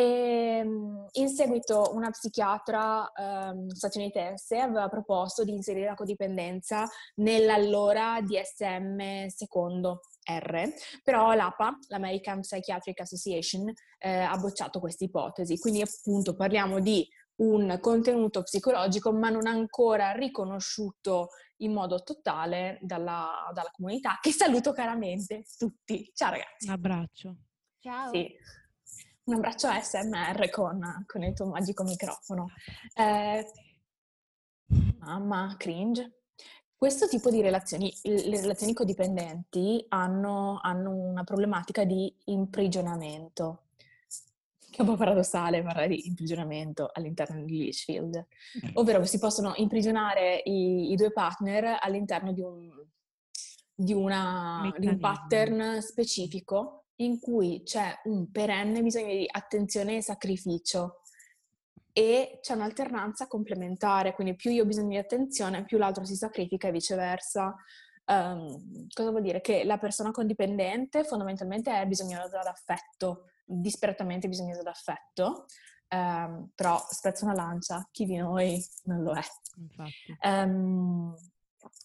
ehm, 0.61 1.07
in 1.13 1.29
seguito 1.29 1.91
una 1.95 2.11
psichiatra 2.11 3.11
um, 3.17 3.69
statunitense 3.71 4.59
aveva 4.59 4.89
proposto 4.89 5.43
di 5.43 5.53
inserire 5.53 5.87
la 5.87 5.95
codipendenza 5.95 6.89
nell'allora 7.17 8.21
DSM 8.23 9.27
secondo 9.27 10.03
R, 10.25 10.73
però 11.03 11.33
l'APA, 11.33 11.77
l'American 11.89 12.41
Psychiatric 12.41 13.01
Association, 13.01 13.73
eh, 13.99 14.11
ha 14.11 14.37
bocciato 14.37 14.79
questa 14.79 15.05
ipotesi. 15.05 15.59
Quindi 15.59 15.83
appunto 15.83 16.37
parliamo 16.37 16.79
di 16.79 17.05
un 17.41 17.79
contenuto 17.81 18.43
psicologico 18.43 19.13
ma 19.13 19.29
non 19.29 19.47
ancora 19.49 20.13
riconosciuto 20.13 21.31
in 21.63 21.73
modo 21.73 22.03
totale 22.05 22.79
dalla, 22.81 23.51
dalla 23.53 23.71
comunità, 23.73 24.19
che 24.21 24.31
saluto 24.31 24.73
caramente 24.73 25.43
tutti. 25.59 26.09
Ciao 26.15 26.31
ragazzi. 26.31 26.67
Un 26.67 26.73
abbraccio. 26.75 27.37
Ciao. 27.81 28.13
Sì 28.13 28.59
un 29.31 29.37
abbraccio 29.37 29.69
ASMR 29.69 30.51
con, 30.51 31.05
con 31.07 31.23
il 31.23 31.35
tuo 31.35 31.47
magico 31.47 31.85
microfono. 31.85 32.49
Eh, 32.95 33.47
mamma, 34.99 35.55
cringe. 35.57 36.19
Questo 36.75 37.07
tipo 37.09 37.31
di 37.31 37.41
relazioni, 37.41 37.93
le 38.03 38.41
relazioni 38.41 38.73
codipendenti 38.73 39.85
hanno, 39.89 40.59
hanno 40.63 40.91
una 40.91 41.25
problematica 41.25 41.85
di 41.85 42.13
imprigionamento 42.27 43.65
che 44.71 44.79
è 44.79 44.83
un 44.83 44.87
po' 44.87 44.97
paradossale 44.97 45.65
parlare 45.65 45.89
di 45.89 46.07
imprigionamento 46.07 46.91
all'interno 46.93 47.43
di 47.43 47.59
Litchfield, 47.59 48.25
ovvero 48.75 49.05
si 49.05 49.19
possono 49.19 49.53
imprigionare 49.57 50.41
i, 50.45 50.93
i 50.93 50.95
due 50.95 51.11
partner 51.11 51.77
all'interno 51.81 52.33
di 52.33 52.41
un, 52.41 52.71
di, 53.75 53.93
una, 53.93 54.73
di 54.79 54.87
un 54.87 55.01
pattern 55.01 55.83
specifico 55.83 56.80
in 57.01 57.19
cui 57.19 57.63
c'è 57.65 58.01
un 58.05 58.31
perenne 58.31 58.83
bisogno 58.83 59.13
di 59.13 59.27
attenzione 59.31 59.97
e 59.97 60.03
sacrificio 60.03 61.01
e 61.93 62.39
c'è 62.41 62.55
un'alternanza 62.55 63.27
complementare, 63.27 64.15
quindi 64.15 64.37
più 64.37 64.51
io 64.51 64.63
ho 64.63 64.67
bisogno 64.67 64.91
di 64.91 64.97
attenzione, 64.97 65.65
più 65.65 65.79
l'altro 65.79 66.05
si 66.05 66.15
sacrifica 66.15 66.69
e 66.69 66.73
viceversa. 66.73 67.55
Um, 68.07 68.87
cosa 68.93 69.11
vuol 69.11 69.23
dire? 69.23 69.41
Che 69.41 69.65
la 69.65 69.79
persona 69.79 70.11
condipendente 70.11 71.05
fondamentalmente 71.05 71.73
è 71.73 71.87
bisognosa 71.87 72.41
d'affetto, 72.43 73.31
disperatamente 73.45 74.29
bisognosa 74.29 74.63
d'affetto, 74.63 75.47
um, 75.91 76.51
però 76.55 76.81
spezzo 76.89 77.25
una 77.25 77.35
lancia, 77.35 77.87
chi 77.91 78.05
di 78.05 78.17
noi 78.17 78.63
non 78.85 79.03
lo 79.03 79.15
è. 79.15 79.23
Um, 80.23 81.15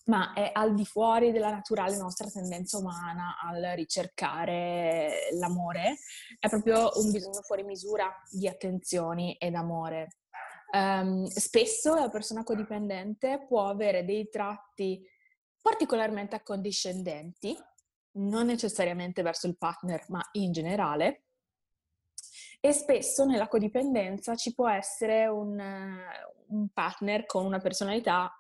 ma 0.05 0.33
è 0.33 0.51
al 0.53 0.73
di 0.73 0.85
fuori 0.85 1.31
della 1.31 1.49
naturale 1.49 1.97
nostra 1.97 2.29
tendenza 2.29 2.77
umana 2.77 3.37
al 3.41 3.61
ricercare 3.75 5.29
l'amore, 5.39 5.97
è 6.39 6.47
proprio 6.47 6.91
un 6.95 7.11
bisogno 7.11 7.41
fuori 7.41 7.63
misura 7.63 8.13
di 8.29 8.47
attenzioni 8.47 9.35
ed 9.35 9.55
amore. 9.55 10.17
Um, 10.71 11.25
spesso 11.25 11.95
la 11.95 12.09
persona 12.09 12.43
codipendente 12.43 13.45
può 13.47 13.69
avere 13.69 14.03
dei 14.03 14.29
tratti 14.29 15.01
particolarmente 15.61 16.35
accondiscendenti, 16.35 17.57
non 18.17 18.45
necessariamente 18.45 19.21
verso 19.21 19.47
il 19.47 19.57
partner, 19.57 20.05
ma 20.09 20.21
in 20.33 20.51
generale. 20.51 21.23
E 22.59 22.71
spesso 22.71 23.25
nella 23.25 23.47
codipendenza 23.47 24.35
ci 24.35 24.53
può 24.53 24.69
essere 24.69 25.27
un, 25.27 25.59
un 26.47 26.67
partner 26.69 27.25
con 27.25 27.45
una 27.45 27.59
personalità 27.59 28.31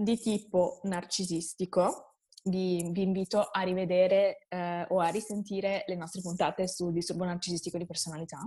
di 0.00 0.16
tipo 0.16 0.78
narcisistico, 0.84 2.14
vi, 2.44 2.88
vi 2.92 3.02
invito 3.02 3.40
a 3.40 3.62
rivedere 3.62 4.46
eh, 4.48 4.86
o 4.90 5.00
a 5.00 5.08
risentire 5.08 5.82
le 5.88 5.96
nostre 5.96 6.20
puntate 6.20 6.68
sul 6.68 6.92
disturbo 6.92 7.24
narcisistico 7.24 7.78
di 7.78 7.86
personalità. 7.86 8.38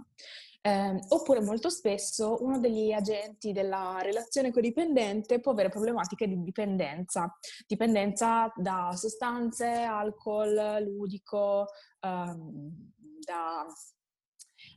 Eh, 0.62 1.00
oppure 1.10 1.42
molto 1.42 1.70
spesso 1.70 2.38
uno 2.42 2.60
degli 2.60 2.94
agenti 2.94 3.52
della 3.52 3.98
relazione 4.02 4.52
codipendente 4.52 5.40
può 5.40 5.52
avere 5.52 5.70
problematiche 5.70 6.28
di 6.28 6.42
dipendenza, 6.42 7.38
dipendenza 7.68 8.52
da 8.56 8.92
sostanze, 8.96 9.68
alcol, 9.68 10.84
ludico, 10.84 11.66
ehm, 12.00 12.94
da 13.26 13.66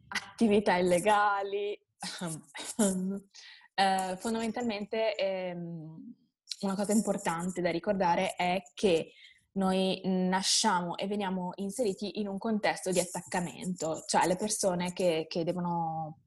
attività 0.09 0.76
illegali, 0.76 1.78
eh, 3.75 4.16
fondamentalmente 4.19 5.14
ehm, 5.14 6.03
una 6.64 6.75
cosa 6.75 6.92
importante 6.92 7.61
da 7.61 7.71
ricordare 7.71 8.35
è 8.35 8.62
che 8.75 9.12
noi 9.52 10.00
nasciamo 10.04 10.97
e 10.97 11.06
veniamo 11.06 11.52
inseriti 11.56 12.18
in 12.21 12.28
un 12.28 12.38
contesto 12.38 12.90
di 12.90 12.99
attaccamento, 12.99 14.02
cioè 14.06 14.26
le 14.26 14.37
persone 14.37 14.92
che, 14.92 15.26
che 15.28 15.44
devono 15.44 16.18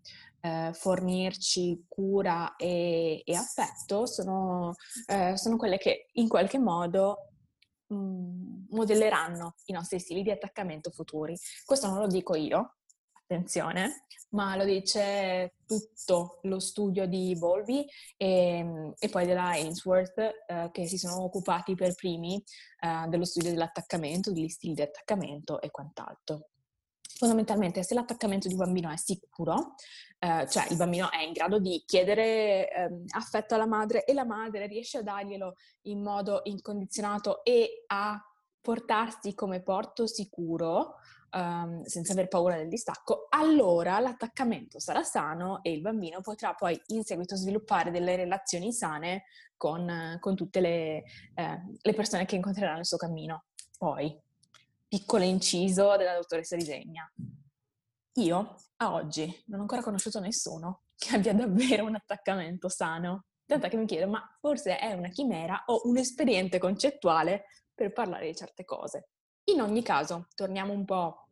eh, 0.42 0.72
fornirci 0.74 1.86
cura 1.88 2.56
e, 2.56 3.22
e 3.26 3.36
affetto 3.36 4.06
sono, 4.06 4.76
eh, 5.08 5.36
sono, 5.36 5.58
quelle 5.58 5.78
che 5.78 6.08
in 6.14 6.28
qualche 6.28 6.60
modo 6.60 7.32
mh, 7.88 7.96
mm, 7.96 8.66
modelleranno 8.70 9.56
i 9.66 9.74
nostri 9.74 10.00
stili 10.00 10.24
di 10.24 10.32
attaccamento 10.32 10.92
futuri. 10.92 11.36
Questo 11.66 11.88
non 11.88 12.00
lo 12.00 12.08
dico 12.08 12.36
io, 12.36 12.76
attenzione, 13.28 14.06
ma 14.30 14.56
lo 14.56 14.64
dice 14.64 15.56
tutto 15.66 16.40
lo 16.44 16.60
studio 16.60 17.06
di 17.06 17.36
Volvi 17.36 17.86
e, 18.16 18.94
e 18.98 19.10
poi 19.10 19.26
della 19.26 19.48
Ainsworth 19.48 20.18
eh, 20.18 20.70
che 20.72 20.88
si 20.88 20.98
sono 20.98 21.24
occupati 21.24 21.76
per 21.76 21.94
primi 21.94 22.42
eh, 22.80 23.08
dello 23.10 23.26
studio 23.26 23.52
dell'attaccamento, 23.52 24.32
degli 24.32 24.48
stili 24.48 24.74
di 24.74 24.82
attaccamento 24.82 25.60
e 25.62 25.70
quant'altro. 25.70 26.48
Fondamentalmente, 27.18 27.84
se 27.84 27.96
l'attaccamento 27.96 28.48
di 28.48 28.54
un 28.54 28.60
bambino 28.60 28.92
è 28.92 28.98
sicuro, 28.98 29.74
eh, 30.20 30.48
cioè 30.48 30.68
il 30.70 30.78
bambino 30.78 31.12
è 31.12 31.24
in 31.24 31.34
grado 31.34 31.60
di 31.60 31.84
chiedere 31.86 32.72
eh, 32.72 33.04
affetto 33.10 33.56
alla 33.56 33.66
madre 33.66 34.06
e 34.06 34.14
la 34.14 34.26
madre 34.26 34.68
riesce 34.68 35.00
a 35.00 35.04
darglielo 35.04 35.56
in 35.84 36.02
modo 36.02 36.42
incondizionato 36.44 37.44
e 37.44 37.84
a 37.88 38.22
portarsi 38.62 39.34
come 39.34 39.62
porto 39.62 40.06
sicuro, 40.06 40.96
um, 41.32 41.84
senza 41.84 42.14
aver 42.14 42.28
paura 42.28 42.56
del 42.56 42.68
distacco, 42.68 43.28
allora 43.30 44.00
l'attaccamento 44.00 44.80
sarà 44.80 45.04
sano 45.04 45.62
e 45.64 45.72
il 45.72 45.82
bambino 45.82 46.22
potrà 46.22 46.54
poi 46.54 46.80
in 46.88 47.04
seguito 47.04 47.36
sviluppare 47.36 47.92
delle 47.92 48.16
relazioni 48.16 48.72
sane 48.72 49.24
con, 49.56 50.18
con 50.20 50.36
tutte 50.36 50.60
le, 50.60 51.04
eh, 51.34 51.62
le 51.82 51.94
persone 51.94 52.26
che 52.26 52.36
incontrerà 52.36 52.76
nel 52.76 52.86
suo 52.86 52.98
cammino. 52.98 53.46
Poi, 53.78 54.16
piccolo 54.88 55.24
inciso 55.24 55.96
della 55.98 56.16
dottoressa 56.16 56.56
Disegna. 56.56 57.12
Io 58.14 58.56
a 58.78 58.94
oggi 58.94 59.44
non 59.48 59.60
ho 59.60 59.62
ancora 59.64 59.84
conosciuto 59.84 60.20
nessuno 60.20 60.84
che 60.96 61.16
abbia 61.16 61.34
davvero 61.34 61.86
un 61.86 61.96
attaccamento 61.96 62.70
sano. 62.70 63.26
Tant'è 63.46 63.70
che 63.70 63.78
mi 63.78 63.86
chiedo, 63.86 64.08
ma 64.08 64.22
forse 64.40 64.78
è 64.78 64.94
una 64.94 65.10
chimera 65.10 65.64
o 65.68 65.82
un 65.86 65.98
espediente 65.98 66.58
concettuale 66.58 67.46
per 67.74 67.94
parlare 67.94 68.28
di 68.28 68.36
certe 68.36 68.66
cose. 68.66 69.10
In 69.50 69.62
ogni 69.62 69.82
caso, 69.82 70.28
torniamo 70.36 70.74
un 70.74 70.84
po' 70.84 71.28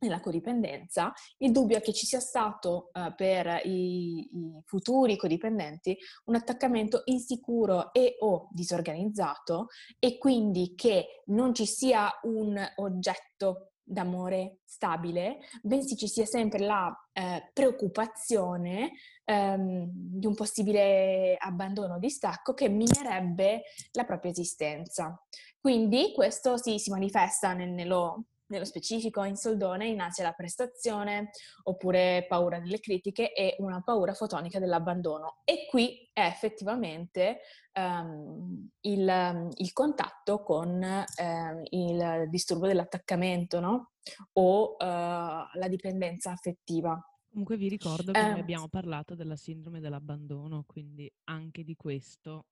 nella 0.00 0.20
codipendenza, 0.20 1.12
il 1.38 1.52
dubbio 1.52 1.76
è 1.76 1.80
che 1.80 1.92
ci 1.92 2.04
sia 2.04 2.18
stato 2.18 2.90
uh, 2.94 3.14
per 3.14 3.60
i, 3.64 4.18
i, 4.18 4.62
futuri 4.64 5.16
codipendenti 5.16 5.96
un 6.24 6.34
attaccamento 6.34 7.02
insicuro 7.04 7.92
e 7.92 8.16
o 8.20 8.48
disorganizzato 8.50 9.68
e 9.98 10.18
quindi 10.18 10.74
che 10.74 11.22
non 11.26 11.54
ci 11.54 11.66
sia 11.66 12.10
un 12.22 12.58
oggetto 12.76 13.72
d'amore 13.90 14.60
stabile, 14.64 15.38
bensì 15.62 15.96
ci 15.96 16.06
sia 16.06 16.24
sempre 16.24 16.60
la 16.60 16.96
eh, 17.12 17.50
preoccupazione 17.52 18.92
ehm, 19.24 19.88
di 19.90 20.26
un 20.26 20.34
possibile 20.34 21.36
abbandono 21.36 21.94
o 21.94 21.98
distacco 21.98 22.54
che 22.54 22.68
minerebbe 22.68 23.62
la 23.92 24.04
propria 24.04 24.30
esistenza. 24.30 25.20
Quindi 25.60 26.12
questo 26.14 26.56
sì, 26.56 26.78
si 26.78 26.90
manifesta 26.90 27.52
nel, 27.52 27.70
nello, 27.70 28.24
nello 28.46 28.64
specifico 28.64 29.24
in 29.24 29.36
soldone 29.36 29.88
in 29.88 30.00
ansia 30.00 30.24
alla 30.24 30.32
prestazione, 30.32 31.30
oppure 31.64 32.24
paura 32.28 32.58
delle 32.58 32.80
critiche 32.80 33.34
e 33.34 33.56
una 33.58 33.82
paura 33.82 34.14
fotonica 34.14 34.58
dell'abbandono. 34.58 35.42
E 35.44 35.66
qui 35.68 36.08
è 36.12 36.22
effettivamente 36.22 37.40
um, 37.74 38.68
il, 38.80 39.50
il, 39.56 39.72
contatto 39.72 40.42
con 40.42 40.82
um, 40.82 41.62
il 41.70 42.26
disturbo 42.28 42.66
dell'attaccamento, 42.66 43.60
no? 43.60 43.90
O 44.34 44.76
uh, 44.76 44.76
la 44.78 45.68
dipendenza 45.68 46.30
affettiva. 46.30 46.98
Comunque 47.28 47.56
vi 47.56 47.68
ricordo 47.68 48.12
che 48.12 48.18
eh, 48.18 48.30
noi 48.30 48.40
abbiamo 48.40 48.68
parlato 48.68 49.14
della 49.14 49.36
sindrome 49.36 49.78
dell'abbandono, 49.78 50.64
quindi 50.66 51.10
anche 51.24 51.62
di 51.62 51.76
questo 51.76 52.46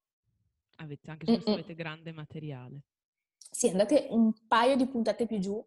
avete, 0.77 1.11
anche 1.11 1.27
su 1.27 1.33
questo 1.33 1.53
avete 1.53 1.75
grande 1.75 2.13
materiale. 2.13 2.83
Sì, 3.59 3.71
andate 3.71 4.07
un 4.11 4.33
paio 4.47 4.77
di 4.77 4.87
puntate 4.87 5.27
più 5.27 5.41
giù 5.41 5.61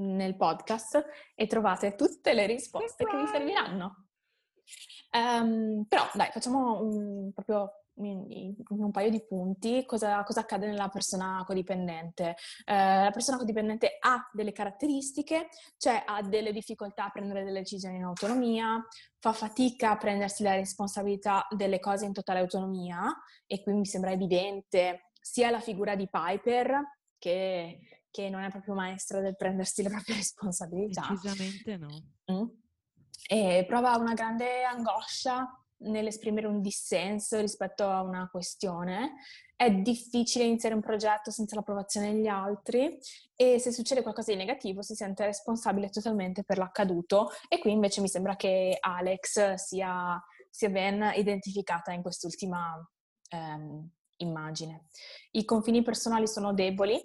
nel 0.00 0.34
podcast 0.36 1.04
e 1.36 1.46
trovate 1.46 1.94
tutte 1.94 2.32
le 2.32 2.44
risposte 2.44 3.04
che 3.04 3.16
vi 3.16 3.26
serviranno. 3.28 4.06
Um, 5.12 5.84
però 5.88 6.10
dai, 6.14 6.30
facciamo 6.32 6.82
un, 6.82 7.32
proprio 7.32 7.84
in, 7.98 8.56
un 8.70 8.90
paio 8.90 9.10
di 9.10 9.24
punti 9.24 9.84
cosa, 9.84 10.24
cosa 10.24 10.40
accade 10.40 10.66
nella 10.66 10.88
persona 10.88 11.44
codipendente. 11.46 12.34
Uh, 12.66 13.04
la 13.04 13.10
persona 13.12 13.38
codipendente 13.38 13.96
ha 14.00 14.28
delle 14.32 14.50
caratteristiche, 14.50 15.46
cioè 15.76 16.02
ha 16.04 16.22
delle 16.22 16.50
difficoltà 16.50 17.04
a 17.04 17.10
prendere 17.10 17.44
delle 17.44 17.60
decisioni 17.60 17.98
in 17.98 18.06
autonomia, 18.06 18.84
fa 19.20 19.32
fatica 19.32 19.92
a 19.92 19.96
prendersi 19.96 20.42
la 20.42 20.56
responsabilità 20.56 21.46
delle 21.54 21.78
cose 21.78 22.06
in 22.06 22.12
totale 22.12 22.40
autonomia 22.40 23.16
e 23.46 23.62
qui 23.62 23.72
mi 23.72 23.86
sembra 23.86 24.10
evidente 24.10 25.12
sia 25.20 25.50
la 25.50 25.60
figura 25.60 25.94
di 25.94 26.08
Piper 26.10 26.95
che, 27.26 27.80
che 28.08 28.30
non 28.30 28.42
è 28.42 28.50
proprio 28.50 28.74
maestra 28.74 29.20
del 29.20 29.34
prendersi 29.36 29.82
le 29.82 29.90
proprie 29.90 30.14
responsabilità. 30.16 31.08
Decisamente 31.10 31.76
no. 31.76 31.88
Mm. 32.30 32.48
E 33.28 33.64
prova 33.66 33.96
una 33.96 34.14
grande 34.14 34.62
angoscia 34.62 35.44
nell'esprimere 35.78 36.46
un 36.46 36.62
dissenso 36.62 37.40
rispetto 37.40 37.84
a 37.88 38.02
una 38.02 38.28
questione. 38.30 39.14
È 39.56 39.70
difficile 39.70 40.44
iniziare 40.44 40.74
un 40.74 40.82
progetto 40.82 41.30
senza 41.30 41.56
l'approvazione 41.56 42.12
degli 42.12 42.28
altri 42.28 42.96
e 43.34 43.58
se 43.58 43.72
succede 43.72 44.02
qualcosa 44.02 44.30
di 44.30 44.38
negativo 44.38 44.82
si 44.82 44.94
sente 44.94 45.24
responsabile 45.24 45.88
totalmente 45.88 46.44
per 46.44 46.58
l'accaduto 46.58 47.30
e 47.48 47.58
qui 47.58 47.72
invece 47.72 48.02
mi 48.02 48.08
sembra 48.08 48.36
che 48.36 48.76
Alex 48.78 49.54
sia, 49.54 50.22
sia 50.50 50.68
ben 50.68 51.10
identificata 51.16 51.92
in 51.92 52.02
quest'ultima 52.02 52.78
ehm, 53.30 53.90
immagine. 54.18 54.88
I 55.32 55.44
confini 55.44 55.82
personali 55.82 56.28
sono 56.28 56.52
deboli 56.52 57.02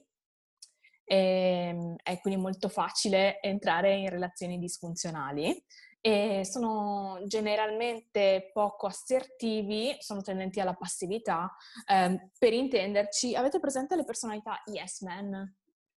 e 1.12 1.68
ehm, 1.68 1.96
è 2.02 2.22
quindi 2.22 2.40
molto 2.40 2.70
facile 2.70 3.42
entrare 3.42 3.94
in 3.96 4.10
relazioni 4.10 4.58
disfunzionali 4.58 5.62
e 6.00 6.46
sono 6.46 7.20
generalmente 7.26 8.50
poco 8.54 8.88
assertivi, 8.88 9.94
sono 10.00 10.22
tendenti 10.22 10.62
alla 10.62 10.74
passività. 10.74 11.54
Eh, 11.86 12.30
per 12.40 12.54
intenderci, 12.54 13.36
avete 13.36 13.60
presente 13.60 13.98
le 13.98 14.06
personalità 14.06 14.64
yes 14.72 15.02
man? 15.02 15.54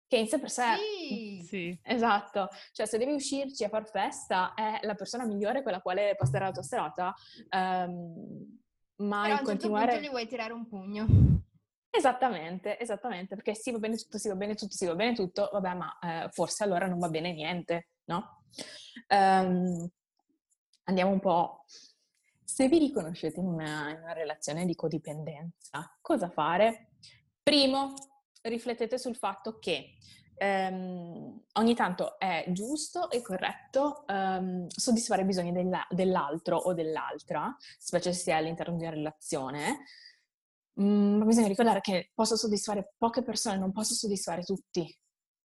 Che 0.07 0.17
in 0.17 0.27
sé 0.27 0.41
per 0.41 0.51
sé... 0.51 0.65
Sì. 0.77 1.45
sì. 1.47 1.81
Esatto. 1.83 2.49
Cioè, 2.73 2.85
se 2.85 2.99
devi 2.99 3.13
uscirci 3.13 3.63
a 3.63 3.69
far 3.69 3.89
festa, 3.89 4.53
è 4.55 4.81
la 4.83 4.95
persona 4.95 5.25
migliore 5.25 5.63
con 5.63 5.71
la 5.73 5.81
quale 5.81 6.17
passerà 6.19 6.47
la 6.47 6.53
tua 6.53 6.63
serata. 6.63 7.15
Um, 7.51 8.61
ma 8.97 9.23
Però 9.23 9.37
a 9.37 9.39
un 9.39 9.45
continuare... 9.45 9.93
certo 9.93 10.01
punto 10.01 10.07
gli 10.07 10.11
vuoi 10.11 10.27
tirare 10.27 10.53
un 10.53 10.69
pugno. 10.69 11.07
Esattamente, 11.97 12.79
esattamente, 12.81 13.37
perché 13.37 13.55
sì, 13.55 13.71
va 13.71 13.79
bene 13.79 13.95
tutto, 13.95 14.19
sì, 14.19 14.27
va 14.29 14.35
bene 14.35 14.57
tutto, 14.57 14.75
sì, 14.75 14.85
va 14.85 14.97
bene 14.97 15.15
tutto, 15.15 15.49
vabbè, 15.53 15.75
ma 15.75 15.99
eh, 16.01 16.29
forse 16.31 16.65
allora 16.65 16.89
non 16.89 16.99
va 16.99 17.09
bene 17.09 17.33
niente, 17.33 17.91
no? 18.07 18.43
Um, 19.09 19.89
andiamo 20.85 21.13
un 21.13 21.21
po'. 21.21 21.65
Se 22.43 22.67
vi 22.67 22.79
riconoscete 22.79 23.39
in 23.39 23.47
una, 23.47 23.91
in 23.91 24.01
una 24.03 24.13
relazione 24.13 24.67
di 24.67 24.75
codipendenza, 24.75 25.97
cosa 26.01 26.29
fare? 26.31 26.89
Primo, 27.41 27.95
riflettete 28.43 28.99
sul 28.99 29.17
fatto 29.17 29.59
che 29.59 29.95
Um, 30.37 31.45
ogni 31.53 31.77
tanto 31.77 32.19
è 32.19 32.45
giusto 32.49 33.09
e 33.09 33.23
corretto 33.23 34.05
um, 34.09 34.67
soddisfare 34.67 35.23
i 35.23 35.27
bisogni 35.27 35.53
della, 35.53 35.87
dell'altro 35.91 36.57
o 36.57 36.75
dell'altra, 36.75 37.57
specie 37.79 38.13
se 38.13 38.33
è 38.33 38.35
all'interno 38.35 38.77
di 38.77 38.83
una 38.83 38.93
relazione, 38.93 39.85
mm, 40.81 41.19
ma 41.19 41.25
bisogna 41.25 41.49
ricordare 41.49 41.81
che 41.81 42.11
posso 42.15 42.37
soddisfare 42.37 42.95
poche 42.97 43.23
persone, 43.23 43.59
non 43.59 43.73
posso 43.73 43.95
soddisfare 43.95 44.43
tutti 44.43 44.83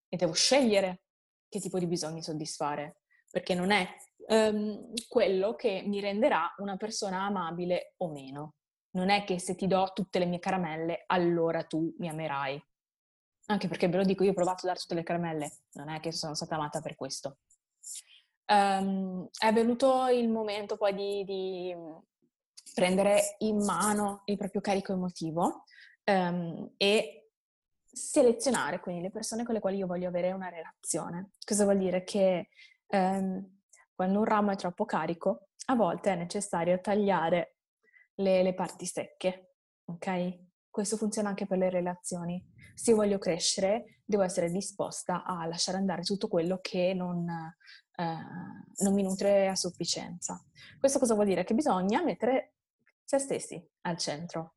e 0.08 0.18
devo 0.18 0.34
scegliere 0.34 1.04
che 1.48 1.60
tipo 1.60 1.80
di 1.80 1.88
bisogni 1.88 2.22
soddisfare, 2.22 3.02
perché 3.30 3.56
non 3.56 3.72
è 3.72 3.88
um, 4.28 4.94
quello 5.08 5.56
che 5.56 5.84
mi 5.86 6.00
renderà 6.00 6.54
una 6.58 6.78
persona 6.78 7.24
amabile 7.24 7.94
o 7.98 8.12
meno. 8.12 8.56
Non 8.92 9.10
è 9.10 9.24
che 9.24 9.40
se 9.40 9.56
ti 9.56 9.68
do 9.68 9.92
tutte 9.94 10.20
le 10.20 10.26
mie 10.26 10.40
caramelle, 10.40 11.04
allora 11.08 11.64
tu 11.64 11.94
mi 12.00 12.10
amerai 12.10 12.62
anche 13.50 13.68
perché 13.68 13.88
ve 13.88 13.98
lo 13.98 14.04
dico, 14.04 14.24
io 14.24 14.32
ho 14.32 14.36
provato 14.36 14.66
a 14.66 14.68
dare 14.68 14.80
tutte 14.80 14.96
le 14.96 15.04
caramelle, 15.04 15.52
non 15.74 15.90
è 15.90 16.00
che 16.00 16.12
sono 16.12 16.36
stata 16.36 16.56
amata 16.56 16.82
per 16.82 16.96
questo. 16.96 17.40
Um, 18.46 19.28
è 19.38 19.52
venuto 19.54 20.08
il 20.08 20.30
momento 20.30 20.78
poi 20.78 20.94
di, 20.94 21.24
di, 21.24 21.76
prendere 22.74 23.36
in 23.40 23.64
mano 23.64 24.22
il 24.26 24.38
proprio 24.38 24.62
carico 24.62 24.94
emotivo 24.94 25.64
um, 26.06 26.74
e 26.78 27.32
selezionare 27.92 28.80
quindi 28.80 29.02
le 29.02 29.12
persone 29.12 29.44
con 29.44 29.54
le 29.54 29.60
quali 29.60 29.78
io 29.78 29.88
voglio 29.88 30.08
avere 30.08 30.32
una 30.32 30.50
relazione. 30.50 31.32
Cosa 31.44 31.64
vuol 31.64 31.78
dire? 31.78 32.04
Che 32.04 32.50
um, 32.88 33.60
quando 33.96 34.20
un 34.20 34.26
ramo 34.26 34.52
è 34.52 34.56
troppo 34.56 34.86
carico, 34.86 35.50
a 35.66 35.76
volte 35.76 36.12
è 36.12 36.16
necessario 36.16 36.80
tagliare 36.80 37.58
le, 38.16 38.44
le 38.44 38.54
parti 38.54 38.86
secche, 38.86 39.56
ok? 39.86 40.48
Questo 40.70 40.98
funziona 40.98 41.30
anche 41.30 41.46
per 41.46 41.58
le 41.58 41.70
relazioni. 41.70 42.44
Se 42.74 42.94
voglio 42.94 43.18
crescere, 43.18 44.02
devo 44.06 44.24
essere 44.24 44.50
disposta 44.50 45.24
a 45.26 45.46
lasciare 45.46 45.78
andare 45.78 46.04
tutto 46.04 46.28
quello 46.28 46.60
che 46.62 46.94
non, 46.94 47.28
eh, 47.28 48.18
non 48.84 48.94
mi 48.94 49.04
nutre 49.04 49.48
a 49.48 49.56
sufficienza. 49.56 50.42
Questo 50.80 51.00
cosa 51.00 51.14
vuol 51.14 51.26
dire? 51.26 51.44
Che 51.44 51.54
bisogna 51.54 52.02
mettere 52.02 52.54
se 53.10 53.18
stessi 53.18 53.68
al 53.82 53.98
centro. 53.98 54.54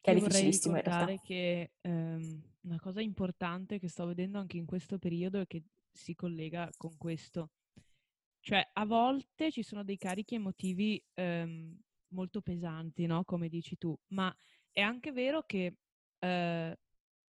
Che 0.00 0.10
è 0.10 0.14
difficilissimo 0.14 0.76
in 0.76 0.82
realtà. 0.82 1.22
che 1.22 1.74
ehm, 1.80 2.42
una 2.62 2.80
cosa 2.80 3.00
importante 3.00 3.78
che 3.78 3.88
sto 3.88 4.04
vedendo 4.06 4.38
anche 4.40 4.56
in 4.56 4.66
questo 4.66 4.98
periodo 4.98 5.38
e 5.38 5.46
che 5.46 5.62
si 5.92 6.16
collega 6.16 6.68
con 6.76 6.96
questo. 6.96 7.52
Cioè, 8.40 8.68
a 8.72 8.84
volte 8.84 9.52
ci 9.52 9.62
sono 9.62 9.84
dei 9.84 9.96
carichi 9.96 10.34
emotivi 10.34 11.00
ehm, 11.14 11.78
molto 12.08 12.40
pesanti, 12.40 13.06
no? 13.06 13.22
Come 13.22 13.48
dici 13.48 13.78
tu, 13.78 13.96
ma 14.08 14.34
è 14.72 14.80
anche 14.80 15.12
vero 15.12 15.44
che 15.44 15.76
eh, 16.18 16.78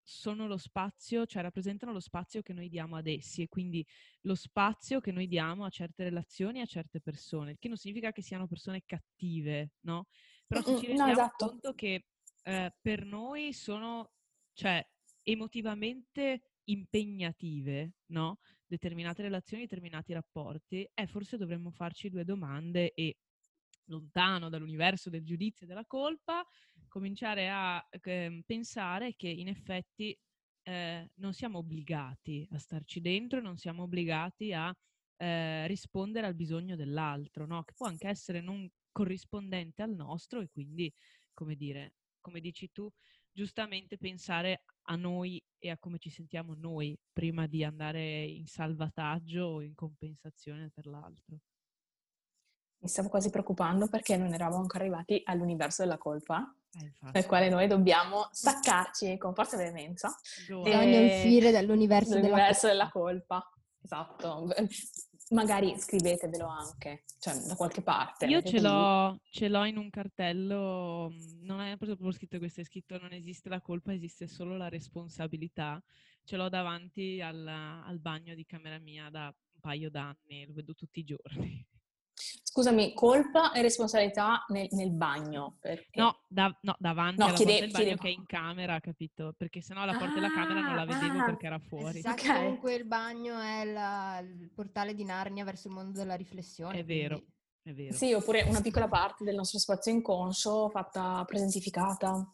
sono 0.07 0.45
lo 0.45 0.57
spazio, 0.57 1.25
cioè 1.25 1.41
rappresentano 1.41 1.91
lo 1.91 1.99
spazio 1.99 2.43
che 2.43 2.53
noi 2.53 2.69
diamo 2.69 2.95
ad 2.95 3.07
essi 3.07 3.41
e 3.41 3.47
quindi 3.47 3.85
lo 4.21 4.35
spazio 4.35 4.99
che 4.99 5.11
noi 5.11 5.27
diamo 5.27 5.65
a 5.65 5.69
certe 5.69 6.03
relazioni 6.03 6.59
e 6.59 6.61
a 6.61 6.67
certe 6.67 7.01
persone, 7.01 7.57
che 7.57 7.67
non 7.67 7.75
significa 7.75 8.11
che 8.11 8.21
siano 8.21 8.45
persone 8.45 8.83
cattive, 8.85 9.71
no? 9.81 10.05
Però 10.45 10.61
se 10.61 10.77
ci 10.77 10.85
rendiamo 10.85 11.11
no, 11.11 11.17
esatto. 11.17 11.47
conto 11.47 11.73
che 11.73 12.05
eh, 12.43 12.73
per 12.79 13.03
noi 13.03 13.51
sono, 13.51 14.11
cioè, 14.53 14.87
emotivamente 15.23 16.51
impegnative, 16.65 17.95
no? 18.11 18.37
Determinate 18.67 19.23
relazioni, 19.23 19.63
determinati 19.63 20.13
rapporti, 20.13 20.87
eh, 20.93 21.07
forse 21.07 21.37
dovremmo 21.37 21.71
farci 21.71 22.09
due 22.09 22.23
domande 22.23 22.93
e 22.93 23.17
lontano 23.85 24.49
dall'universo 24.49 25.09
del 25.09 25.23
giudizio 25.23 25.65
e 25.65 25.69
della 25.69 25.85
colpa, 25.85 26.45
cominciare 26.95 27.49
a 27.49 27.85
eh, 27.89 28.41
pensare 28.45 29.17
che 29.17 29.27
in 29.27 29.49
effetti 29.49 30.17
eh, 30.63 31.11
non 31.15 31.33
siamo 31.33 31.57
obbligati 31.57 32.47
a 32.53 32.57
starci 32.57 33.01
dentro, 33.01 33.41
non 33.41 33.57
siamo 33.57 33.83
obbligati 33.83 34.53
a 34.53 34.73
eh, 35.17 35.67
rispondere 35.67 36.25
al 36.25 36.35
bisogno 36.35 36.77
dell'altro, 36.77 37.45
no? 37.45 37.63
che 37.63 37.73
può 37.75 37.87
anche 37.87 38.07
essere 38.07 38.39
non 38.39 38.65
corrispondente 38.93 39.81
al 39.81 39.93
nostro 39.93 40.39
e 40.39 40.47
quindi, 40.49 40.89
come 41.33 41.55
dire, 41.55 41.95
come 42.21 42.39
dici 42.39 42.71
tu, 42.71 42.89
giustamente 43.29 43.97
pensare 43.97 44.63
a 44.83 44.95
noi 44.95 45.43
e 45.59 45.71
a 45.71 45.77
come 45.77 45.97
ci 45.99 46.09
sentiamo 46.09 46.53
noi 46.53 46.97
prima 47.11 47.45
di 47.45 47.65
andare 47.65 48.23
in 48.23 48.47
salvataggio 48.47 49.43
o 49.43 49.61
in 49.61 49.75
compensazione 49.75 50.71
per 50.73 50.85
l'altro. 50.85 51.39
Mi 52.77 52.87
stavo 52.87 53.09
quasi 53.09 53.29
preoccupando 53.29 53.87
perché 53.87 54.15
non 54.15 54.33
eravamo 54.33 54.61
ancora 54.61 54.83
arrivati 54.83 55.19
all'universo 55.25 55.81
della 55.81 55.97
colpa, 55.97 56.55
eh, 56.81 56.91
nel 57.13 57.25
quale 57.25 57.49
noi 57.49 57.67
dobbiamo 57.67 58.27
staccarci 58.31 59.17
con 59.17 59.33
forza 59.33 59.55
e 59.55 59.63
veemenza. 59.63 60.13
Bisogna 60.47 60.99
uscire 61.01 61.51
dall'universo, 61.51 62.15
dall'universo 62.15 62.67
della, 62.67 62.89
colpa. 62.89 63.37
della 63.37 63.39
colpa. 63.39 63.49
Esatto. 63.81 64.47
Magari 65.29 65.75
scrivetevelo 65.79 66.45
anche, 66.45 67.03
cioè 67.19 67.35
da 67.35 67.55
qualche 67.55 67.81
parte. 67.81 68.25
Io 68.25 68.43
ce 68.43 68.59
l'ho, 68.59 69.19
ce 69.29 69.47
l'ho, 69.47 69.65
in 69.65 69.77
un 69.77 69.89
cartello, 69.89 71.11
non 71.41 71.61
è 71.61 71.77
proprio 71.77 72.11
scritto 72.11 72.37
questo, 72.37 72.61
è 72.61 72.63
scritto 72.63 72.99
non 72.99 73.11
esiste 73.11 73.49
la 73.49 73.61
colpa, 73.61 73.93
esiste 73.93 74.27
solo 74.27 74.55
la 74.55 74.69
responsabilità. 74.69 75.81
Ce 76.23 76.35
l'ho 76.35 76.49
davanti 76.49 77.21
al, 77.21 77.47
al 77.47 77.99
bagno 77.99 78.35
di 78.35 78.45
camera 78.45 78.77
mia 78.77 79.09
da 79.09 79.25
un 79.25 79.59
paio 79.61 79.89
d'anni, 79.89 80.45
lo 80.45 80.53
vedo 80.53 80.75
tutti 80.75 80.99
i 80.99 81.03
giorni. 81.03 81.65
Scusami, 82.55 82.93
colpa 82.93 83.51
e 83.51 83.61
responsabilità 83.61 84.45
nel, 84.47 84.69
nel 84.71 84.89
bagno? 84.89 85.57
Perché... 85.59 85.99
No, 85.99 86.21
da, 86.29 86.57
no, 86.61 86.73
davanti 86.79 87.19
no, 87.19 87.25
alla 87.25 87.35
chiede, 87.35 87.51
porta 87.51 87.65
del 87.65 87.71
bagno 87.71 87.95
che 87.97 88.07
è 88.07 88.11
in 88.11 88.25
camera, 88.25 88.79
capito? 88.79 89.33
Perché 89.37 89.59
sennò 89.61 89.83
la 89.83 89.91
porta 89.91 90.11
ah, 90.11 90.13
della 90.13 90.31
camera 90.31 90.61
non 90.61 90.73
la 90.73 90.85
vedevo 90.85 91.19
ah, 91.19 91.25
perché 91.25 91.47
era 91.47 91.59
fuori. 91.59 91.97
Esatto, 91.97 92.21
okay. 92.21 92.35
comunque 92.37 92.73
il 92.75 92.85
bagno 92.85 93.37
è 93.41 93.65
la, 93.65 94.19
il 94.19 94.49
portale 94.55 94.93
di 94.93 95.03
Narnia 95.03 95.43
verso 95.43 95.67
il 95.67 95.73
mondo 95.73 95.99
della 95.99 96.15
riflessione. 96.15 96.79
È 96.79 96.85
vero. 96.85 97.15
Quindi... 97.17 97.33
È 97.61 97.73
vero. 97.73 97.93
Sì, 97.93 98.13
oppure 98.13 98.43
una 98.43 98.61
piccola 98.61 98.87
parte 98.87 99.25
del 99.25 99.35
nostro 99.35 99.59
spazio 99.59 99.91
inconscio 99.91 100.69
fatta 100.69 101.25
presentificata. 101.27 102.25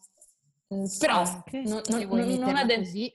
Mm, 0.72 0.84
però 1.00 1.18
Anche, 1.22 1.62
non, 1.62 1.82
non, 1.88 2.06
non, 2.06 2.38
non, 2.38 2.56
addent- 2.56 3.14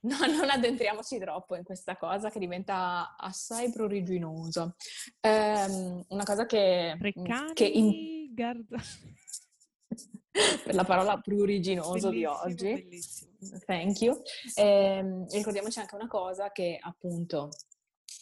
No, 0.00 0.16
non 0.26 0.50
addentriamoci 0.50 1.18
troppo 1.18 1.56
in 1.56 1.64
questa 1.64 1.96
cosa 1.96 2.30
che 2.30 2.38
diventa 2.38 3.16
assai 3.16 3.70
pruriginosa. 3.70 4.74
Um, 5.20 6.04
una 6.08 6.24
cosa 6.24 6.46
che... 6.46 6.96
Recani, 7.00 7.52
che 7.54 7.64
in... 7.64 8.32
Garda... 8.34 8.78
per 10.64 10.74
la 10.74 10.84
parola 10.84 11.18
pruriginoso 11.18 12.10
di 12.10 12.24
oggi. 12.24 12.72
Bellissimo. 12.72 13.32
Thank 13.64 14.00
you. 14.02 14.20
Eh, 14.54 15.26
ricordiamoci 15.30 15.80
anche 15.80 15.96
una 15.96 16.06
cosa 16.06 16.52
che 16.52 16.78
appunto 16.80 17.48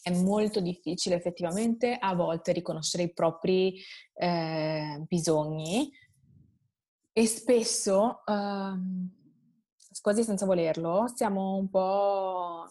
è 0.03 0.11
molto 0.11 0.61
difficile 0.61 1.17
effettivamente 1.17 1.97
a 1.99 2.15
volte 2.15 2.53
riconoscere 2.53 3.03
i 3.03 3.13
propri 3.13 3.79
eh, 4.15 5.05
bisogni 5.07 5.91
e 7.13 7.27
spesso... 7.27 8.23
Um, 8.27 9.16
quasi 10.07 10.23
senza 10.23 10.47
volerlo, 10.47 11.11
siamo 11.13 11.57
un 11.57 11.69
po' 11.69 12.69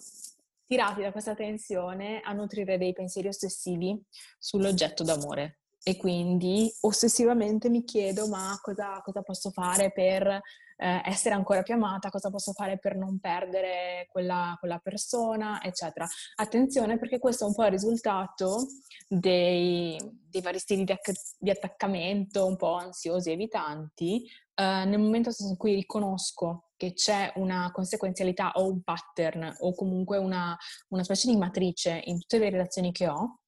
tirati 0.65 1.01
da 1.01 1.11
questa 1.11 1.35
tensione 1.35 2.21
a 2.21 2.31
nutrire 2.31 2.77
dei 2.77 2.93
pensieri 2.93 3.27
ossessivi 3.27 4.01
sull'oggetto 4.39 5.03
d'amore. 5.03 5.59
E 5.83 5.97
quindi 5.97 6.71
ossessivamente 6.79 7.67
mi 7.67 7.83
chiedo 7.83 8.29
ma 8.29 8.57
cosa, 8.61 9.01
cosa 9.03 9.21
posso 9.21 9.49
fare 9.49 9.91
per 9.91 10.25
eh, 10.27 11.01
essere 11.03 11.35
ancora 11.35 11.61
più 11.61 11.73
amata, 11.73 12.09
cosa 12.09 12.29
posso 12.29 12.53
fare 12.53 12.79
per 12.79 12.95
non 12.95 13.19
perdere 13.19 14.07
quella, 14.09 14.55
quella, 14.57 14.79
persona, 14.79 15.61
eccetera. 15.61 16.07
Attenzione 16.35 16.97
perché 16.97 17.19
questo 17.19 17.43
è 17.43 17.47
un 17.49 17.53
po' 17.53 17.65
il 17.65 17.71
risultato 17.71 18.65
dei, 19.09 19.99
dei 20.29 20.41
vari 20.41 20.59
stili 20.59 20.85
di, 20.85 20.93
acc- 20.93 21.35
di, 21.37 21.49
attaccamento 21.49 22.45
un 22.45 22.55
po' 22.55 22.75
ansiosi, 22.75 23.29
evitanti, 23.29 24.23
eh, 24.55 24.85
nel 24.85 24.99
momento 24.99 25.31
in 25.39 25.57
cui 25.57 25.75
riconosco 25.75 26.64
che 26.77 26.93
c'è 26.93 27.31
una 27.35 27.71
conseguenzialità 27.71 28.51
o 28.55 28.67
un 28.67 28.81
pattern 28.81 29.55
o 29.59 29.73
comunque 29.73 30.17
una, 30.17 30.57
una 30.89 31.03
specie 31.03 31.29
di 31.29 31.37
matrice 31.37 32.01
in 32.05 32.19
tutte 32.19 32.39
le 32.39 32.49
relazioni 32.49 32.91
che 32.91 33.07
ho, 33.07 33.39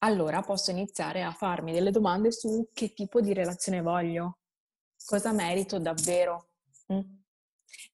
allora 0.00 0.40
posso 0.40 0.70
iniziare 0.70 1.22
a 1.22 1.32
farmi 1.32 1.72
delle 1.72 1.90
domande 1.90 2.32
su 2.32 2.68
che 2.72 2.92
tipo 2.92 3.20
di 3.20 3.32
relazione 3.34 3.82
voglio, 3.82 4.38
cosa 5.04 5.32
merito 5.32 5.78
davvero. 5.78 6.48
Mm? 6.92 7.18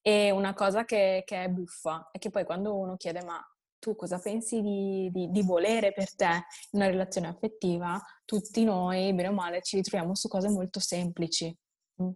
E 0.01 0.31
una 0.31 0.53
cosa 0.53 0.85
che, 0.85 1.23
che, 1.25 1.43
è 1.43 1.49
buffa 1.49 2.09
è 2.11 2.17
che 2.17 2.29
poi 2.29 2.45
quando 2.45 2.75
uno 2.75 2.95
chiede 2.97 3.23
ma 3.23 3.39
tu 3.79 3.95
cosa 3.95 4.19
pensi 4.19 4.61
di, 4.61 5.09
di, 5.11 5.29
di, 5.29 5.41
volere 5.43 5.93
per 5.93 6.15
te 6.15 6.45
in 6.71 6.79
una 6.79 6.87
relazione 6.87 7.27
affettiva, 7.27 8.01
tutti 8.25 8.63
noi, 8.63 9.13
bene 9.13 9.29
o 9.29 9.33
male, 9.33 9.61
ci 9.61 9.75
ritroviamo 9.75 10.15
su 10.15 10.27
cose 10.27 10.49
molto 10.49 10.79
semplici. 10.79 11.55
Mm? 12.01 12.09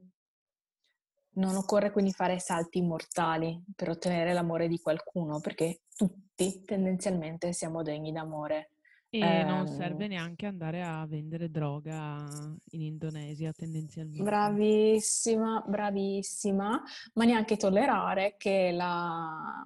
Non 1.33 1.55
occorre 1.55 1.91
quindi 1.91 2.11
fare 2.11 2.39
salti 2.39 2.81
mortali 2.81 3.63
per 3.75 3.89
ottenere 3.89 4.33
l'amore 4.33 4.67
di 4.67 4.79
qualcuno, 4.79 5.39
perché 5.39 5.81
tutti 5.95 6.63
tendenzialmente 6.65 7.53
siamo 7.53 7.83
degni 7.83 8.11
d'amore. 8.11 8.71
E 9.13 9.19
eh, 9.19 9.43
non 9.43 9.67
serve 9.67 10.07
neanche 10.07 10.45
andare 10.45 10.81
a 10.83 11.05
vendere 11.05 11.51
droga 11.51 12.25
in 12.71 12.81
Indonesia 12.81 13.51
tendenzialmente. 13.51 14.23
Bravissima, 14.23 15.63
bravissima, 15.67 16.81
ma 17.13 17.25
neanche 17.25 17.57
tollerare 17.57 18.35
che 18.37 18.71
la, 18.71 19.65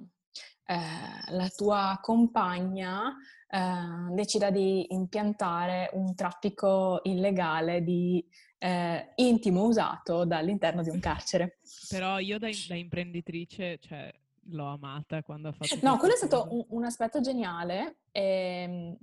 eh, 0.65 1.31
la 1.31 1.47
tua 1.55 1.99
compagna 2.01 3.15
eh, 3.47 4.13
decida 4.13 4.49
di 4.49 4.91
impiantare 4.93 5.91
un 5.93 6.15
traffico 6.15 7.01
illegale 7.03 7.83
di 7.83 8.27
eh, 8.57 9.11
intimo 9.15 9.63
usato 9.63 10.25
dall'interno 10.25 10.81
di 10.81 10.89
un 10.89 10.99
carcere. 10.99 11.59
Però 11.89 12.19
io 12.19 12.39
da, 12.39 12.49
da 12.67 12.75
imprenditrice, 12.75 13.77
cioè, 13.79 14.13
l'ho 14.49 14.67
amata 14.67 15.21
quando 15.23 15.49
ha 15.49 15.51
fatto... 15.51 15.77
No, 15.81 15.97
quello 15.97 16.13
è 16.13 16.17
stato 16.17 16.47
un, 16.49 16.65
un, 16.69 16.83
aspetto 16.83 17.21
geniale 17.21 17.99
ehm, 18.11 18.97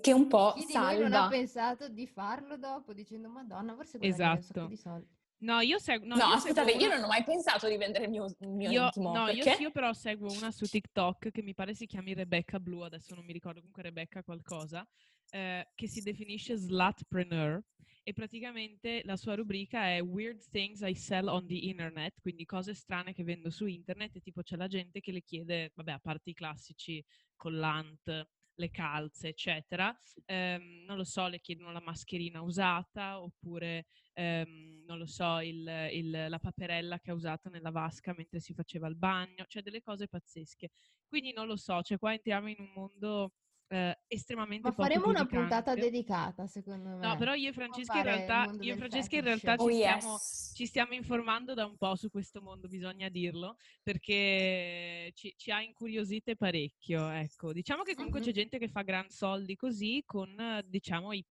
che 0.00 0.12
un 0.12 0.26
po' 0.26 0.52
Chi 0.56 0.66
salva... 0.70 0.92
Chi 0.92 0.98
non 0.98 1.12
ha 1.12 1.28
pensato 1.28 1.88
di 1.88 2.06
farlo 2.06 2.56
dopo 2.56 2.92
dicendo 2.92 3.28
Madonna, 3.28 3.74
forse 3.74 3.98
esatto. 4.00 4.36
un 4.36 4.42
sacco 4.42 4.66
di 4.66 4.76
soldi. 4.76 5.18
No, 5.40 5.60
io 5.60 5.78
seguo. 5.78 6.06
No, 6.06 6.16
no 6.16 6.26
io 6.26 6.34
aspettate, 6.34 6.72
io 6.72 6.88
non 6.88 7.02
ho 7.02 7.06
mai 7.06 7.24
pensato 7.24 7.66
di 7.66 7.78
vendere 7.78 8.04
il 8.04 8.10
mio, 8.10 8.26
il 8.26 8.48
mio 8.48 8.70
io, 8.70 8.84
intimo. 8.84 9.14
No, 9.14 9.24
perché? 9.24 9.50
io, 9.52 9.58
io, 9.58 9.70
però 9.70 9.92
seguo 9.94 10.30
una 10.32 10.50
su 10.50 10.66
TikTok 10.66 11.30
che 11.30 11.42
mi 11.42 11.54
pare 11.54 11.74
si 11.74 11.86
chiami 11.86 12.12
Rebecca 12.12 12.60
Blue, 12.60 12.84
adesso 12.84 13.14
non 13.14 13.24
mi 13.24 13.32
ricordo, 13.32 13.60
comunque 13.60 13.82
Rebecca 13.82 14.22
qualcosa, 14.22 14.86
eh, 15.30 15.66
che 15.74 15.88
si 15.88 16.02
definisce 16.02 16.56
slutpreneur 16.56 17.62
e 18.10 18.12
praticamente 18.12 19.02
la 19.04 19.16
sua 19.16 19.36
rubrica 19.36 19.84
è 19.84 20.02
Weird 20.02 20.50
Things 20.50 20.80
I 20.80 20.96
Sell 20.96 21.28
on 21.28 21.46
the 21.46 21.54
Internet, 21.54 22.20
quindi 22.20 22.44
cose 22.44 22.74
strane 22.74 23.12
che 23.12 23.22
vendo 23.22 23.50
su 23.50 23.66
internet 23.66 24.16
e 24.16 24.20
tipo 24.20 24.42
c'è 24.42 24.56
la 24.56 24.66
gente 24.66 24.98
che 24.98 25.12
le 25.12 25.22
chiede, 25.22 25.70
vabbè, 25.76 25.92
a 25.92 26.00
parte 26.00 26.30
i 26.30 26.34
classici 26.34 27.04
collant, 27.36 28.26
le 28.52 28.70
calze, 28.72 29.28
eccetera, 29.28 29.96
ehm, 30.24 30.82
non 30.86 30.96
lo 30.96 31.04
so, 31.04 31.28
le 31.28 31.38
chiedono 31.38 31.70
la 31.70 31.80
mascherina 31.80 32.40
usata 32.42 33.22
oppure, 33.22 33.86
ehm, 34.14 34.82
non 34.86 34.98
lo 34.98 35.06
so, 35.06 35.38
il, 35.38 35.88
il, 35.92 36.26
la 36.28 36.38
paperella 36.40 36.98
che 36.98 37.12
ha 37.12 37.14
usato 37.14 37.48
nella 37.48 37.70
vasca 37.70 38.12
mentre 38.16 38.40
si 38.40 38.52
faceva 38.54 38.88
il 38.88 38.96
bagno, 38.96 39.44
cioè 39.46 39.62
delle 39.62 39.82
cose 39.82 40.08
pazzesche. 40.08 40.70
Quindi 41.06 41.32
non 41.32 41.46
lo 41.46 41.56
so, 41.56 41.80
cioè 41.82 41.96
qua 41.96 42.12
entriamo 42.12 42.48
in 42.48 42.56
un 42.58 42.72
mondo 42.74 43.34
eh, 43.70 43.98
estremamente 44.08 44.60
Ma 44.62 44.72
faremo 44.72 45.08
una 45.08 45.24
puntata 45.26 45.74
dedicata, 45.76 46.46
secondo 46.46 46.90
me. 46.96 46.98
No, 47.02 47.16
però 47.16 47.32
io 47.34 47.48
e 47.48 47.52
Francesca 47.52 47.96
in 47.96 48.04
realtà, 48.04 48.52
io 48.58 48.74
e 48.74 48.76
Francesca 48.76 49.16
in 49.16 49.22
realtà 49.22 49.56
Oh 49.56 49.68
ci, 49.68 49.72
stiamo, 49.72 50.22
yes. 50.22 50.52
ci 50.52 50.66
stiamo 50.66 50.92
informando 50.92 51.54
da 51.54 51.64
un 51.64 51.78
po' 51.78 51.96
su 51.96 52.10
questo 52.10 52.42
mondo, 52.42 52.68
bisogna 52.68 53.08
dirlo, 53.08 53.56
perché 53.82 55.10
ci, 55.14 55.32
ci 55.36 55.50
ha 55.50 55.62
incuriosite 55.62 56.36
parecchio, 56.36 57.08
ecco. 57.08 57.52
Diciamo 57.54 57.84
che 57.84 57.94
comunque 57.94 58.20
c'è 58.20 58.32
Mhm. 58.32 58.32
gente 58.32 58.58
che 58.58 58.68
fa 58.68 58.82
gran 58.82 59.08
soldi 59.08 59.56
così 59.56 60.02
con, 60.04 60.62
diciamo, 60.66 61.12
i 61.12 61.24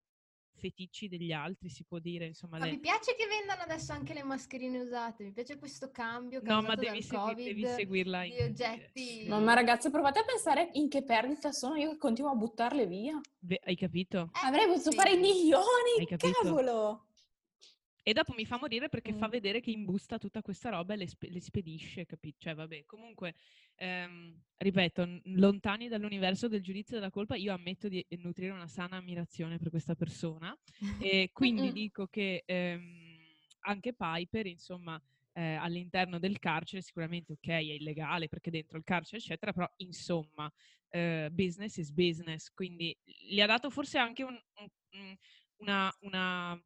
feticci 0.60 1.08
degli 1.08 1.32
altri, 1.32 1.68
si 1.70 1.82
può 1.84 1.98
dire, 1.98 2.26
insomma. 2.26 2.58
Ma 2.58 2.66
le- 2.66 2.72
mi 2.72 2.78
piace 2.78 3.14
che 3.16 3.26
vendano 3.26 3.62
adesso 3.62 3.92
anche 3.92 4.12
le 4.14 4.22
mascherine 4.22 4.78
usate, 4.78 5.24
mi 5.24 5.32
piace 5.32 5.58
questo 5.58 5.90
cambio 5.90 6.40
No, 6.42 6.60
causato 6.60 6.66
ma 6.68 6.74
devi, 6.76 7.02
segui- 7.02 7.18
Covid 7.18 7.44
devi 7.46 7.66
seguirla 7.66 8.24
in... 8.24 8.42
oggetti. 8.44 9.24
Mamma 9.26 9.54
ragazze, 9.54 9.90
provate 9.90 10.20
a 10.20 10.24
pensare 10.24 10.68
in 10.74 10.88
che 10.88 11.02
perdita 11.02 11.50
sono 11.52 11.74
io 11.76 11.90
che 11.92 11.96
continuo 11.96 12.30
a 12.30 12.34
buttarle 12.34 12.86
via. 12.86 13.18
Beh, 13.38 13.60
hai 13.64 13.76
capito? 13.76 14.30
Eh, 14.34 14.46
Avrei 14.46 14.66
potuto 14.66 14.90
sì. 14.90 14.96
fare 14.96 15.10
i 15.10 15.14
Hai 15.14 15.20
milioni, 15.20 16.06
capito? 16.06 16.40
cavolo! 16.42 17.04
E 18.02 18.12
dopo 18.12 18.32
mi 18.34 18.46
fa 18.46 18.58
morire 18.58 18.88
perché 18.88 19.12
fa 19.12 19.26
Mm. 19.26 19.30
vedere 19.30 19.60
che 19.60 19.70
imbusta 19.70 20.18
tutta 20.18 20.40
questa 20.42 20.70
roba 20.70 20.94
e 20.94 20.96
le, 20.96 21.06
spe- 21.06 21.30
le 21.30 21.40
spedisce, 21.40 22.06
capito? 22.06 22.38
Cioè, 22.40 22.54
vabbè, 22.54 22.84
comunque, 22.86 23.34
ehm, 23.76 24.40
ripeto, 24.56 25.20
lontani 25.36 25.88
dall'universo 25.88 26.48
del 26.48 26.62
giudizio 26.62 26.96
e 26.96 27.00
della 27.00 27.10
colpa, 27.10 27.36
io 27.36 27.52
ammetto 27.52 27.88
di 27.88 28.04
nutrire 28.18 28.52
una 28.52 28.66
sana 28.68 28.96
ammirazione 28.96 29.58
per 29.58 29.68
questa 29.70 29.94
persona 29.94 30.56
e 30.96 31.30
quindi 31.32 31.72
dico 31.72 32.06
che 32.06 32.42
ehm, 32.46 33.18
anche 33.60 33.92
Piper, 33.94 34.46
insomma, 34.46 35.00
eh, 35.32 35.54
all'interno 35.54 36.18
del 36.18 36.38
carcere 36.38 36.82
sicuramente, 36.82 37.32
ok, 37.32 37.48
è 37.48 37.56
illegale 37.58 38.28
perché 38.28 38.50
dentro 38.50 38.78
il 38.78 38.84
carcere, 38.84 39.18
eccetera, 39.18 39.52
però 39.52 39.70
insomma, 39.76 40.50
eh, 40.88 41.28
business 41.30 41.76
is 41.76 41.90
business, 41.92 42.50
quindi 42.52 42.96
gli 43.04 43.40
ha 43.40 43.46
dato 43.46 43.70
forse 43.70 43.98
anche 43.98 44.22
un- 44.22 44.40
un- 44.92 45.16
una, 45.58 45.92
una 46.00 46.60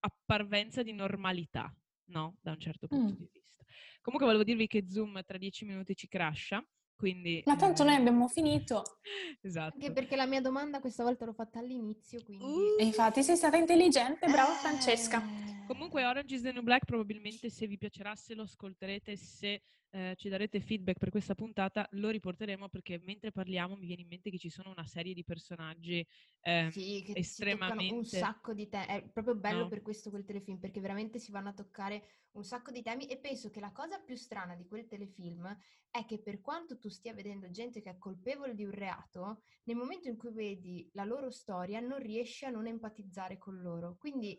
apparvenza 0.00 0.82
di 0.82 0.92
normalità, 0.92 1.72
no? 2.10 2.36
Da 2.40 2.52
un 2.52 2.58
certo 2.60 2.86
punto 2.86 3.12
Mm. 3.12 3.16
di 3.16 3.28
vista. 3.32 3.64
Comunque 4.00 4.26
volevo 4.26 4.44
dirvi 4.44 4.66
che 4.66 4.86
Zoom 4.88 5.20
tra 5.24 5.38
dieci 5.38 5.64
minuti 5.64 5.94
ci 5.94 6.08
crasha, 6.08 6.64
quindi... 6.96 7.42
Ma 7.46 7.56
tanto 7.56 7.84
noi 7.84 7.94
eh, 7.94 7.98
abbiamo 7.98 8.28
finito. 8.28 8.82
Esatto. 9.40 9.74
Anche 9.74 9.92
perché 9.92 10.16
la 10.16 10.26
mia 10.26 10.40
domanda 10.40 10.80
questa 10.80 11.04
volta 11.04 11.24
l'ho 11.24 11.32
fatta 11.32 11.58
all'inizio, 11.60 12.22
quindi... 12.24 12.44
E 12.78 12.84
infatti 12.84 13.22
sei 13.22 13.36
stata 13.36 13.56
intelligente, 13.56 14.26
brava 14.26 14.52
Eh. 14.54 14.58
Francesca. 14.60 15.22
Comunque 15.66 16.04
Orange 16.04 16.34
is 16.34 16.42
the 16.42 16.52
New 16.52 16.62
Black 16.62 16.84
probabilmente 16.86 17.50
se 17.50 17.66
vi 17.66 17.76
piacerà, 17.76 18.14
se 18.16 18.34
lo 18.34 18.42
ascolterete, 18.42 19.16
se 19.16 19.60
eh, 19.90 20.14
ci 20.16 20.28
darete 20.28 20.60
feedback 20.60 20.98
per 20.98 21.10
questa 21.10 21.34
puntata, 21.34 21.86
lo 21.92 22.08
riporteremo 22.10 22.68
perché 22.68 22.98
mentre 23.02 23.32
parliamo 23.32 23.76
mi 23.76 23.86
viene 23.86 24.02
in 24.02 24.08
mente 24.08 24.30
che 24.30 24.38
ci 24.38 24.50
sono 24.50 24.70
una 24.70 24.86
serie 24.86 25.14
di 25.14 25.24
personaggi 25.24 26.06
ehm, 26.40 26.70
Sì, 26.70 27.02
che 27.02 27.14
toccano 27.48 27.84
un 27.88 28.04
estremamente... 28.04 28.04
sacco 28.04 28.52
di 28.52 28.68
temi. 28.68 28.86
È 28.86 29.10
proprio 29.10 29.34
bello 29.36 29.64
No. 29.64 29.68
per 29.68 29.80
questo 29.80 30.10
quel 30.10 30.24
telefilm, 30.24 30.58
perché 30.58 30.80
veramente 30.80 31.18
si 31.18 31.30
vanno 31.30 31.48
a 31.48 31.54
toccare 31.54 32.04
un 32.32 32.44
sacco 32.44 32.70
di 32.70 32.82
temi 32.82 33.06
e 33.06 33.18
penso 33.18 33.48
che 33.48 33.58
la 33.60 33.72
cosa 33.72 34.00
più 34.02 34.14
strana 34.16 34.54
di 34.54 34.66
quel 34.66 34.86
telefilm 34.86 35.56
è 35.90 36.04
che 36.04 36.20
per 36.20 36.40
quanto 36.40 36.78
tu 36.78 36.88
stia 36.90 37.14
vedendo 37.14 37.48
gente 37.50 37.80
che 37.80 37.90
è 37.90 37.98
colpevole 37.98 38.54
di 38.54 38.64
un 38.64 38.70
reato, 38.72 39.40
nel 39.64 39.76
momento 39.76 40.08
in 40.08 40.16
cui 40.18 40.30
vedi 40.32 40.88
la 40.92 41.04
loro 41.04 41.30
storia 41.30 41.80
non 41.80 41.98
riesci 42.00 42.44
a 42.44 42.50
non 42.50 42.66
empatizzare 42.66 43.38
con 43.38 43.58
loro. 43.60 43.96
Quindi 43.96 44.38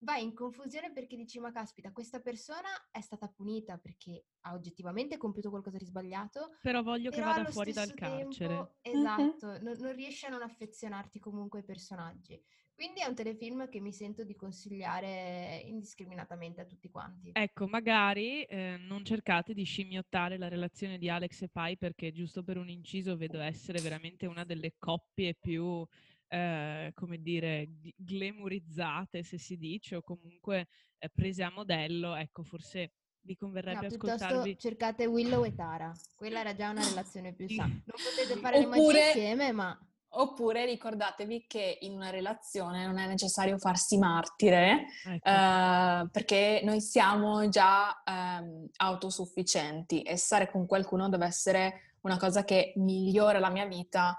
vai 0.00 0.22
in 0.22 0.34
confusione 0.34 0.92
perché 0.92 1.16
dici, 1.16 1.38
ma 1.40 1.50
caspita, 1.50 1.92
questa 1.92 2.20
persona 2.20 2.68
è 2.90 3.00
stata 3.00 3.28
punita 3.28 3.78
perché 3.78 4.26
ha 4.42 4.52
oggettivamente 4.54 5.16
compiuto 5.16 5.50
qualcosa 5.50 5.76
di 5.76 5.84
sbagliato, 5.84 6.50
Però 6.60 6.82
voglio 6.82 7.10
che 7.10 7.16
però 7.16 7.28
vada 7.28 7.40
allo 7.40 7.50
fuori 7.50 7.72
dal 7.72 7.92
stesso 7.92 7.94
carcere. 7.94 8.48
tempo, 8.48 8.76
esatto, 8.82 9.58
non, 9.60 9.76
non 9.78 9.92
riesci 9.94 10.26
a 10.26 10.28
non 10.30 10.42
affezionarti 10.42 11.18
comunque 11.18 11.60
ai 11.60 11.64
personaggi. 11.64 12.40
Quindi 12.74 13.00
è 13.00 13.06
un 13.06 13.14
telefilm 13.14 13.68
che 13.68 13.80
mi 13.80 13.92
sento 13.92 14.22
di 14.24 14.36
consigliare 14.36 15.62
indiscriminatamente 15.64 16.60
a 16.60 16.64
tutti 16.64 16.88
quanti. 16.88 17.30
Ecco, 17.32 17.68
magari 17.68 18.42
eh, 18.44 18.76
non 18.78 19.04
cercate 19.04 19.54
di 19.54 19.62
scimmiottare 19.62 20.38
la 20.38 20.48
relazione 20.48 20.98
di 20.98 21.08
Alex 21.08 21.42
e 21.42 21.48
Pai 21.48 21.76
perché 21.76 22.10
giusto 22.12 22.42
per 22.42 22.56
un 22.56 22.68
inciso 22.68 23.16
vedo 23.16 23.38
essere 23.40 23.80
veramente 23.80 24.26
una 24.26 24.44
delle 24.44 24.74
coppie 24.78 25.34
più, 25.34 25.86
eh, 26.28 26.92
come 26.94 27.18
dire, 27.20 27.68
gl- 27.80 27.92
glamourizzate, 27.96 29.22
se 29.22 29.38
si 29.38 29.56
dice, 29.56 29.96
o 29.96 30.02
comunque 30.02 30.68
eh, 30.98 31.08
prese 31.08 31.42
a 31.42 31.50
modello. 31.50 32.14
Ecco, 32.14 32.42
forse 32.42 32.92
vi 33.20 33.36
No, 33.38 33.46
converrebbe 33.46 33.88
piuttosto 33.88 34.24
ascoltarvi. 34.24 34.58
cercate 34.58 35.06
Willow 35.06 35.44
e 35.44 35.54
Tara. 35.54 35.92
Quella 36.14 36.40
era 36.40 36.54
già 36.54 36.70
una 36.70 36.86
relazione 36.86 37.32
più 37.34 37.48
sana. 37.48 37.68
Non 37.68 37.82
potete 37.84 38.40
fare 38.40 38.58
le 38.60 38.66
magie 38.66 38.80
Oppure- 38.82 39.06
insieme, 39.06 39.52
ma 39.52 39.78
Oppure 40.10 40.64
ricordatevi 40.64 41.44
che 41.46 41.76
in 41.82 41.92
una 41.92 42.08
relazione 42.08 42.86
non 42.86 42.96
è 42.96 43.06
necessario 43.06 43.58
farsi 43.58 43.98
martire, 43.98 44.86
Ecco. 45.04 45.28
eh, 45.28 46.08
perché 46.10 46.62
noi 46.64 46.80
siamo 46.80 47.46
già 47.50 48.02
ehm, 48.04 48.68
autosufficienti 48.76 50.00
e 50.00 50.16
stare 50.16 50.50
con 50.50 50.64
qualcuno 50.66 51.10
deve 51.10 51.26
essere 51.26 51.96
una 52.00 52.16
cosa 52.16 52.42
che 52.42 52.72
migliora 52.76 53.38
la 53.38 53.50
mia 53.50 53.66
vita, 53.66 54.16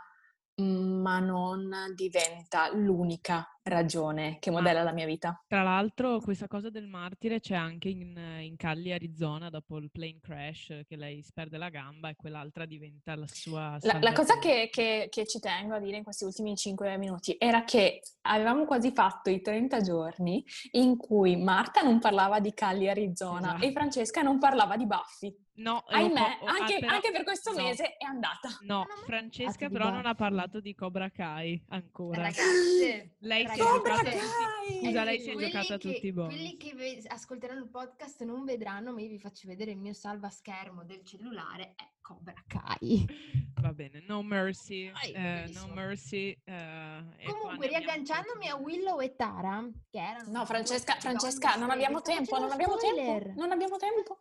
ma 0.59 1.19
non 1.19 1.93
diventa 1.95 2.69
l'unica 2.73 3.47
ragione 3.63 4.37
che 4.39 4.51
modella 4.51 4.83
la 4.83 4.91
mia 4.93 5.05
vita. 5.05 5.43
Tra 5.47 5.61
l'altro, 5.63 6.19
questa 6.19 6.47
cosa 6.47 6.69
del 6.69 6.87
martire 6.87 7.39
c'è 7.39 7.55
anche 7.55 7.89
in, 7.89 8.17
in 8.41 8.55
Cali, 8.55 8.91
Arizona, 8.91 9.49
dopo 9.49 9.77
il 9.77 9.91
plane 9.91 10.19
crash, 10.21 10.81
che 10.87 10.95
lei 10.95 11.21
si 11.21 11.31
perde 11.33 11.57
la 11.57 11.69
gamba 11.69 12.09
e 12.09 12.15
quell'altra 12.15 12.65
diventa 12.65 13.15
la 13.15 13.27
sua 13.27 13.77
La, 13.81 13.99
la 13.99 14.13
cosa 14.13 14.39
che, 14.39 14.69
che- 14.71 15.07
che 15.09 15.25
ci 15.27 15.39
tengo 15.39 15.75
a 15.75 15.79
dire 15.79 15.97
in 15.97 16.03
questi 16.03 16.23
ultimi 16.23 16.55
5 16.55 16.97
minuti 16.97 17.35
era 17.37 17.63
che 17.63 18.01
avevamo 18.21 18.65
quasi 18.65 18.91
fatto 18.91 19.29
i 19.29 19.41
30 19.41 19.81
giorni 19.81 20.43
in 20.71 20.97
cui 20.97 21.35
Marta 21.37 21.81
non 21.81 21.99
parlava 21.99 22.39
di 22.39 22.53
Cali, 22.53 22.89
Arizona 22.89 23.49
Esatto. 23.49 23.65
e 23.65 23.71
Francesca 23.71 24.21
non 24.21 24.39
parlava 24.39 24.77
di 24.77 24.85
Baffi. 24.85 25.47
No, 25.59 25.73
ho 25.73 25.83
Ahimè, 25.87 26.13
po- 26.39 26.45
ho- 26.45 26.47
ah, 26.47 26.55
anche, 26.61 26.79
però- 26.79 26.93
anche 26.93 27.11
per 27.11 27.23
questo 27.23 27.51
no, 27.51 27.63
mese 27.63 27.97
è 27.97 28.05
andata. 28.05 28.47
No, 28.61 28.85
mai 28.87 29.03
Francesca 29.05 29.67
però 29.67 29.89
non 29.89 30.05
ha 30.05 30.15
parlato 30.15 30.61
di 30.61 30.73
Cobra 30.73 31.09
Kai 31.09 31.61
ancora. 31.69 32.21
ragazze, 32.21 33.15
Lei 33.19 33.45
si 33.53 33.59
è 33.59 33.63
ragazze, 33.63 33.77
Cobra 33.77 33.95
Kai! 34.03 34.79
Scusa, 34.83 35.03
lei 35.03 35.19
si 35.19 35.29
è 35.29 35.33
quelli 35.33 35.51
giocata 35.51 35.77
che- 35.77 35.93
tutti 35.93 36.07
i 36.07 36.11
bonus. 36.11 36.33
Quelli 36.33 36.57
che 36.57 37.03
ascolteranno 37.07 37.59
il 37.63 37.69
podcast 37.69 38.23
non 38.23 38.43
vedranno, 38.45 38.93
ma 38.93 39.01
io 39.01 39.09
vi 39.09 39.19
faccio 39.19 39.47
vedere 39.47 39.71
il 39.71 39.77
mio 39.77 39.93
salvaschermo 39.93 40.83
del 40.83 41.03
cellulare, 41.03 41.73
è 41.75 41.87
Cobra 42.01 42.33
Kai. 42.47 43.05
Va 43.59 43.73
bene, 43.73 44.01
no 44.07 44.21
mercy, 44.23 44.89
Vai, 44.89 45.11
eh, 45.11 45.51
no 45.53 45.67
mercy. 45.73 46.29
eh, 46.45 47.03
Comunque, 47.25 47.55
abbiamo 47.55 47.61
riagganciandomi 47.63 48.47
a. 48.47 48.55
Willow 48.55 49.01
e 49.01 49.15
Tara, 49.15 49.67
che 49.89 49.99
erano... 49.99 50.31
No, 50.31 50.45
Francesca, 50.45 50.95
Francesca, 50.95 51.55
non 51.55 51.69
abbiamo 51.69 51.99
streghe, 51.99 52.23
sto 52.23 52.35
tempo, 52.35 52.45
non 52.45 52.51
abbiamo 52.53 52.77
tempo, 52.77 53.33
non 53.35 53.51
abbiamo 53.51 53.75
tempo. 53.77 54.19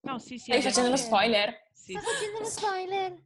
No, 0.00 0.18
sì, 0.18 0.38
sì. 0.38 0.50
Stai 0.50 0.56
abbiamo 0.56 0.70
facendo 0.74 0.90
lo 0.90 0.96
spoiler? 0.96 1.62
Sì, 1.72 1.92
Sto 1.92 2.00
facendo 2.10 2.38
lo 2.40 2.44
spoiler. 2.46 3.22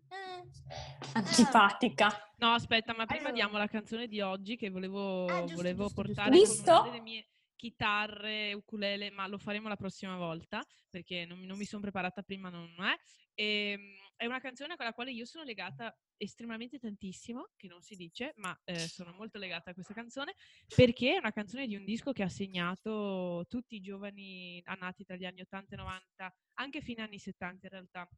Antipatica. 1.15 2.33
No, 2.39 2.53
aspetta, 2.53 2.93
ma 2.95 3.07
prima 3.07 3.29
Allora. 3.29 3.35
diamo 3.35 3.59
la 3.59 3.69
canzone 3.69 4.07
di 4.09 4.21
oggi 4.21 4.57
che 4.57 4.71
volevo, 4.71 5.27
Ah, 5.27 5.41
giusto, 5.41 5.55
volevo 5.57 5.85
giusto, 5.85 6.03
giusto. 6.03 6.23
portare 6.23 6.31
Visto? 6.31 6.63
con 6.65 6.81
una 6.81 6.91
delle 6.91 7.01
mie 7.03 7.29
chitarre, 7.57 8.53
ukulele, 8.53 9.11
ma 9.11 9.27
lo 9.27 9.39
faremo 9.39 9.69
la 9.69 9.77
prossima 9.77 10.17
volta 10.17 10.63
perché 10.91 11.25
non, 11.25 11.39
mi- 11.39 11.47
non 11.47 11.57
mi 11.57 11.65
sono 11.65 11.81
preparata 11.83 12.23
prima, 12.23 12.51
non 12.51 12.69
è. 12.79 12.95
Ehm, 13.35 13.81
è 14.17 14.27
una 14.27 14.41
canzone 14.41 14.77
con 14.77 14.85
la 14.85 14.93
quale 14.93 15.13
io 15.13 15.25
sono 15.25 15.45
legata 15.45 15.97
estremamente 16.17 16.79
tantissimo, 16.79 17.51
che 17.57 17.67
non 17.69 17.81
si 17.81 17.97
dice, 17.97 18.33
ma 18.37 18.57
eh, 18.65 18.87
sono 18.89 19.13
molto 19.13 19.39
legata 19.39 19.71
a 19.71 19.75
questa 19.75 19.95
canzone 19.95 20.35
perché 20.75 21.15
è 21.15 21.19
una 21.19 21.33
canzone 21.33 21.67
di 21.67 21.75
un 21.75 21.85
disco 21.85 22.13
che 22.13 22.23
ha 22.23 22.29
segnato 22.29 23.47
tutti 23.49 23.77
i 23.77 23.81
giovani 23.81 24.63
nati 24.79 25.05
tra 25.05 25.17
gli 25.17 25.25
anni 25.25 25.41
80 25.41 25.75
e 25.75 25.79
90, 25.79 26.35
anche 26.55 26.81
fine 26.81 27.03
anni 27.03 27.19
70 27.19 27.67
in 27.67 27.73
realtà 27.73 28.09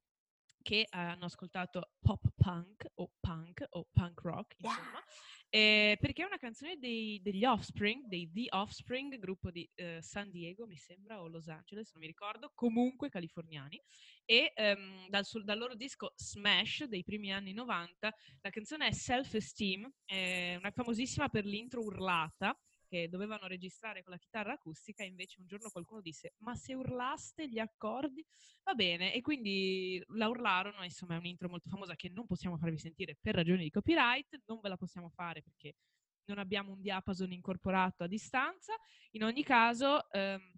che 0.66 0.84
hanno 0.90 1.26
ascoltato 1.26 1.92
pop 2.00 2.26
punk 2.34 2.88
o 2.94 3.12
punk 3.20 3.64
o 3.70 3.86
punk 3.92 4.20
rock, 4.22 4.56
insomma, 4.58 5.00
eh, 5.48 5.96
perché 6.00 6.24
è 6.24 6.26
una 6.26 6.38
canzone 6.38 6.76
dei- 6.76 7.20
degli 7.22 7.44
Offspring, 7.44 8.06
dei 8.06 8.28
The 8.32 8.48
Offspring, 8.50 9.16
gruppo 9.16 9.52
di 9.52 9.70
eh, 9.76 10.00
San 10.02 10.28
Diego, 10.28 10.66
mi 10.66 10.74
sembra, 10.74 11.22
o 11.22 11.28
Los 11.28 11.46
Angeles, 11.46 11.92
non 11.92 12.00
mi 12.00 12.08
ricordo, 12.08 12.50
comunque 12.52 13.08
californiani, 13.08 13.80
e 14.24 14.50
ehm, 14.56 15.08
dal, 15.08 15.24
sul- 15.24 15.44
dal 15.44 15.56
loro 15.56 15.76
disco 15.76 16.12
Smash 16.16 16.82
dei 16.86 17.04
primi 17.04 17.32
anni 17.32 17.52
90, 17.52 18.12
la 18.40 18.50
canzone 18.50 18.88
è 18.88 18.92
Self 18.92 19.34
Esteem, 19.34 19.88
è 20.04 20.56
una 20.58 20.72
famosissima 20.72 21.28
per 21.28 21.44
l'intro 21.44 21.80
urlata, 21.80 22.58
che 22.96 23.08
dovevano 23.08 23.46
registrare 23.46 24.02
con 24.02 24.12
la 24.12 24.18
chitarra 24.18 24.54
acustica 24.54 25.04
invece 25.04 25.40
un 25.40 25.46
giorno 25.46 25.68
qualcuno 25.70 26.00
disse 26.00 26.34
ma 26.38 26.54
se 26.54 26.74
urlaste 26.74 27.48
gli 27.48 27.58
accordi? 27.58 28.24
Va 28.64 28.74
bene 28.74 29.12
e 29.12 29.20
quindi 29.20 30.02
la 30.14 30.28
urlarono, 30.28 30.82
insomma 30.82 31.14
è 31.14 31.18
un'intro 31.18 31.48
molto 31.48 31.68
famosa 31.68 31.94
che 31.94 32.08
non 32.08 32.26
possiamo 32.26 32.56
farvi 32.56 32.78
sentire 32.78 33.16
per 33.20 33.34
ragioni 33.34 33.64
di 33.64 33.70
copyright, 33.70 34.42
non 34.46 34.60
ve 34.60 34.68
la 34.68 34.76
possiamo 34.76 35.10
fare 35.10 35.42
perché 35.42 35.74
non 36.24 36.38
abbiamo 36.38 36.72
un 36.72 36.80
diapason 36.80 37.30
incorporato 37.32 38.02
a 38.02 38.08
distanza, 38.08 38.74
in 39.12 39.22
ogni 39.22 39.44
caso 39.44 40.10
ehm, 40.10 40.52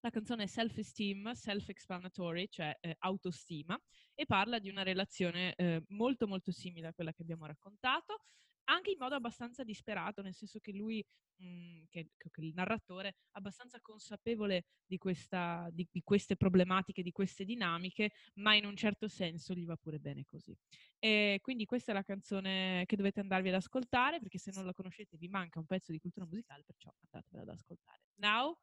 la 0.00 0.10
canzone 0.10 0.44
è 0.44 0.46
self-esteem, 0.46 1.30
self-explanatory, 1.32 2.48
cioè 2.48 2.76
eh, 2.80 2.96
autostima, 3.00 3.80
e 4.14 4.26
parla 4.26 4.58
di 4.58 4.68
una 4.68 4.82
relazione 4.82 5.54
eh, 5.54 5.84
molto 5.88 6.26
molto 6.26 6.50
simile 6.50 6.88
a 6.88 6.92
quella 6.92 7.12
che 7.12 7.22
abbiamo 7.22 7.46
raccontato, 7.46 8.24
anche 8.64 8.90
in 8.90 8.98
modo 8.98 9.14
abbastanza 9.14 9.64
disperato, 9.64 10.22
nel 10.22 10.34
senso 10.34 10.58
che 10.60 10.72
lui, 10.72 11.04
mh, 11.36 11.46
mhmm, 11.46 11.84
che, 11.88 12.10
che, 12.16 12.30
il 12.40 12.52
narratore, 12.54 13.16
abbastanza 13.32 13.80
consapevole 13.80 14.64
di, 14.86 14.98
questa, 14.98 15.68
di, 15.70 15.86
di, 15.90 16.02
queste 16.02 16.36
problematiche, 16.36 17.02
di 17.02 17.12
queste 17.12 17.44
dinamiche, 17.44 18.12
ma 18.34 18.54
in 18.54 18.64
un 18.64 18.76
certo 18.76 19.08
senso 19.08 19.54
gli 19.54 19.64
va 19.64 19.76
pure 19.76 19.98
bene 19.98 20.24
così. 20.24 20.56
E 20.98 21.38
quindi 21.42 21.64
questa 21.64 21.92
è 21.92 21.94
la 21.94 22.02
canzone 22.02 22.84
che 22.86 22.96
dovete 22.96 23.20
andarvi 23.20 23.48
ad 23.48 23.54
ascoltare, 23.54 24.18
perché 24.20 24.38
se 24.38 24.52
non 24.54 24.64
la 24.64 24.72
conoscete 24.72 25.16
vi 25.16 25.28
manca 25.28 25.58
un 25.58 25.66
pezzo 25.66 25.92
di 25.92 25.98
cultura 25.98 26.26
musicale, 26.26 26.62
perciò 26.64 26.92
andatevela 27.10 27.42
ad 27.42 27.56
ascoltare. 27.56 28.00
Now, 28.16 28.56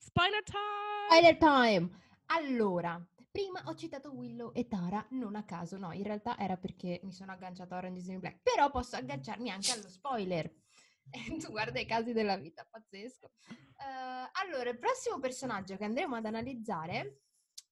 Spoiler 0.00 0.42
time! 0.44 1.08
Spoiler 1.08 1.36
time! 1.36 1.90
Allora, 2.30 3.02
prima 3.30 3.62
ho 3.66 3.74
citato 3.74 4.12
Willow 4.12 4.52
e 4.54 4.66
Tara, 4.66 5.06
non 5.10 5.36
a 5.36 5.44
caso, 5.44 5.78
no, 5.78 5.92
in 5.92 6.02
realtà 6.02 6.36
era 6.38 6.56
perché 6.56 7.00
mi 7.04 7.12
sono 7.12 7.32
agganciata 7.32 7.74
a 7.74 7.78
Orange 7.78 8.00
is 8.00 8.06
the 8.06 8.10
New 8.12 8.20
Black, 8.20 8.40
però 8.42 8.70
posso 8.70 8.96
agganciarmi 8.96 9.50
anche 9.50 9.72
allo 9.72 9.88
spoiler. 9.88 10.52
tu 11.40 11.50
guarda 11.50 11.80
i 11.80 11.86
casi 11.86 12.12
della 12.12 12.36
vita, 12.36 12.66
pazzesco. 12.68 13.30
Uh, 13.48 14.28
allora, 14.44 14.70
il 14.70 14.78
prossimo 14.78 15.18
personaggio 15.18 15.76
che 15.76 15.84
andremo 15.84 16.16
ad 16.16 16.26
analizzare 16.26 17.22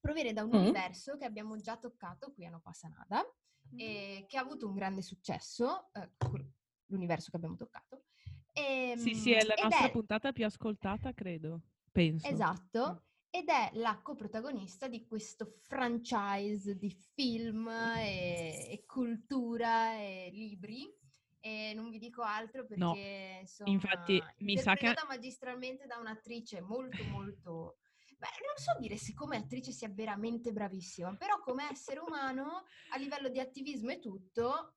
proviene 0.00 0.32
da 0.32 0.44
un 0.44 0.50
mm. 0.50 0.60
universo 0.60 1.16
che 1.16 1.24
abbiamo 1.24 1.56
già 1.56 1.76
toccato 1.76 2.32
qui 2.32 2.46
a 2.46 2.50
No 2.50 2.60
Passa 2.60 2.88
Nada, 2.88 3.22
mm. 3.22 3.78
e 3.78 4.24
che 4.28 4.38
ha 4.38 4.42
avuto 4.42 4.66
un 4.66 4.74
grande 4.74 5.02
successo, 5.02 5.90
uh, 5.92 6.38
l'universo 6.86 7.30
che 7.30 7.36
abbiamo 7.36 7.56
toccato. 7.56 8.04
E, 8.52 8.94
sì, 8.96 9.14
sì, 9.14 9.32
è 9.32 9.44
la 9.44 9.54
nostra 9.62 9.88
è... 9.88 9.90
puntata 9.90 10.32
più 10.32 10.46
ascoltata, 10.46 11.12
credo 11.12 11.60
penso. 11.96 12.26
Esatto, 12.28 13.04
ed 13.38 13.48
è 13.48 13.70
la 13.74 14.00
coprotagonista 14.02 14.88
di 14.88 15.04
questo 15.06 15.46
franchise 15.62 16.76
di 16.76 16.90
film 16.90 17.68
e, 17.68 18.68
e 18.70 18.84
cultura 18.86 19.94
e 19.94 20.30
libri. 20.32 20.90
E 21.38 21.72
non 21.74 21.90
vi 21.90 21.98
dico 21.98 22.22
altro 22.22 22.66
perché 22.66 22.82
no. 22.82 22.96
insomma, 23.40 23.70
infatti 23.70 24.20
mi 24.38 24.58
sa 24.58 24.74
che 24.74 24.92
magistralmente 25.06 25.86
da 25.86 25.98
un'attrice 25.98 26.60
molto 26.60 27.04
molto 27.04 27.76
Beh, 28.18 28.46
non 28.46 28.56
so 28.56 28.74
dire 28.80 28.96
se 28.96 29.12
come 29.12 29.36
attrice 29.36 29.72
sia 29.72 29.90
veramente 29.90 30.50
bravissima, 30.50 31.14
però 31.16 31.38
come 31.40 31.68
essere 31.70 32.00
umano, 32.00 32.64
a 32.92 32.96
livello 32.96 33.28
di 33.28 33.38
attivismo 33.38 33.90
e 33.90 33.98
tutto, 33.98 34.76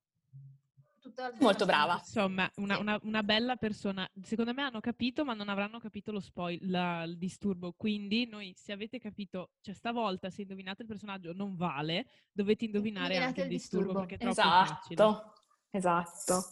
tutta 0.99 1.31
Molto 1.39 1.65
brava. 1.65 1.95
Insomma, 1.95 2.49
una, 2.55 2.77
una, 2.79 2.99
una, 3.03 3.23
bella 3.23 3.55
persona. 3.55 4.09
Secondo 4.21 4.53
me 4.53 4.63
hanno 4.63 4.79
capito, 4.79 5.25
ma 5.25 5.33
non 5.33 5.49
avranno 5.49 5.79
capito 5.79 6.11
lo 6.11 6.19
spoil, 6.19 6.59
la, 6.69 7.03
il 7.03 7.17
disturbo. 7.17 7.73
Quindi, 7.75 8.27
noi, 8.27 8.53
se 8.55 8.71
avete 8.71 8.99
capito, 8.99 9.51
cioè 9.61 9.73
stavolta, 9.73 10.29
se 10.29 10.41
indovinate 10.41 10.83
il 10.83 10.87
personaggio 10.87 11.33
non 11.33 11.55
vale, 11.55 12.07
dovete 12.31 12.65
indovinare 12.65 13.15
Indovinate 13.15 13.41
anche 13.41 13.41
il 13.41 13.57
disturbo, 13.57 13.85
disturbo. 13.85 14.07
perché 14.07 14.25
è 14.25 14.29
esatto. 14.29 14.93
troppo 14.95 15.33
Esatto. 15.71 16.45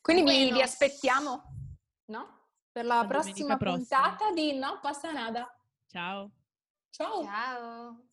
Quindi 0.00 0.22
vi, 0.30 0.52
vi, 0.52 0.60
aspettiamo, 0.60 1.42
no? 2.06 2.48
Per 2.72 2.84
la, 2.84 3.02
la 3.02 3.06
prossima 3.06 3.56
puntata 3.56 4.32
di 4.32 4.52
No 4.58 4.80
Passa 4.80 5.12
Nada. 5.12 5.56
Ciao. 5.86 6.30
Ciao. 6.90 7.22
Ciao. 7.22 8.04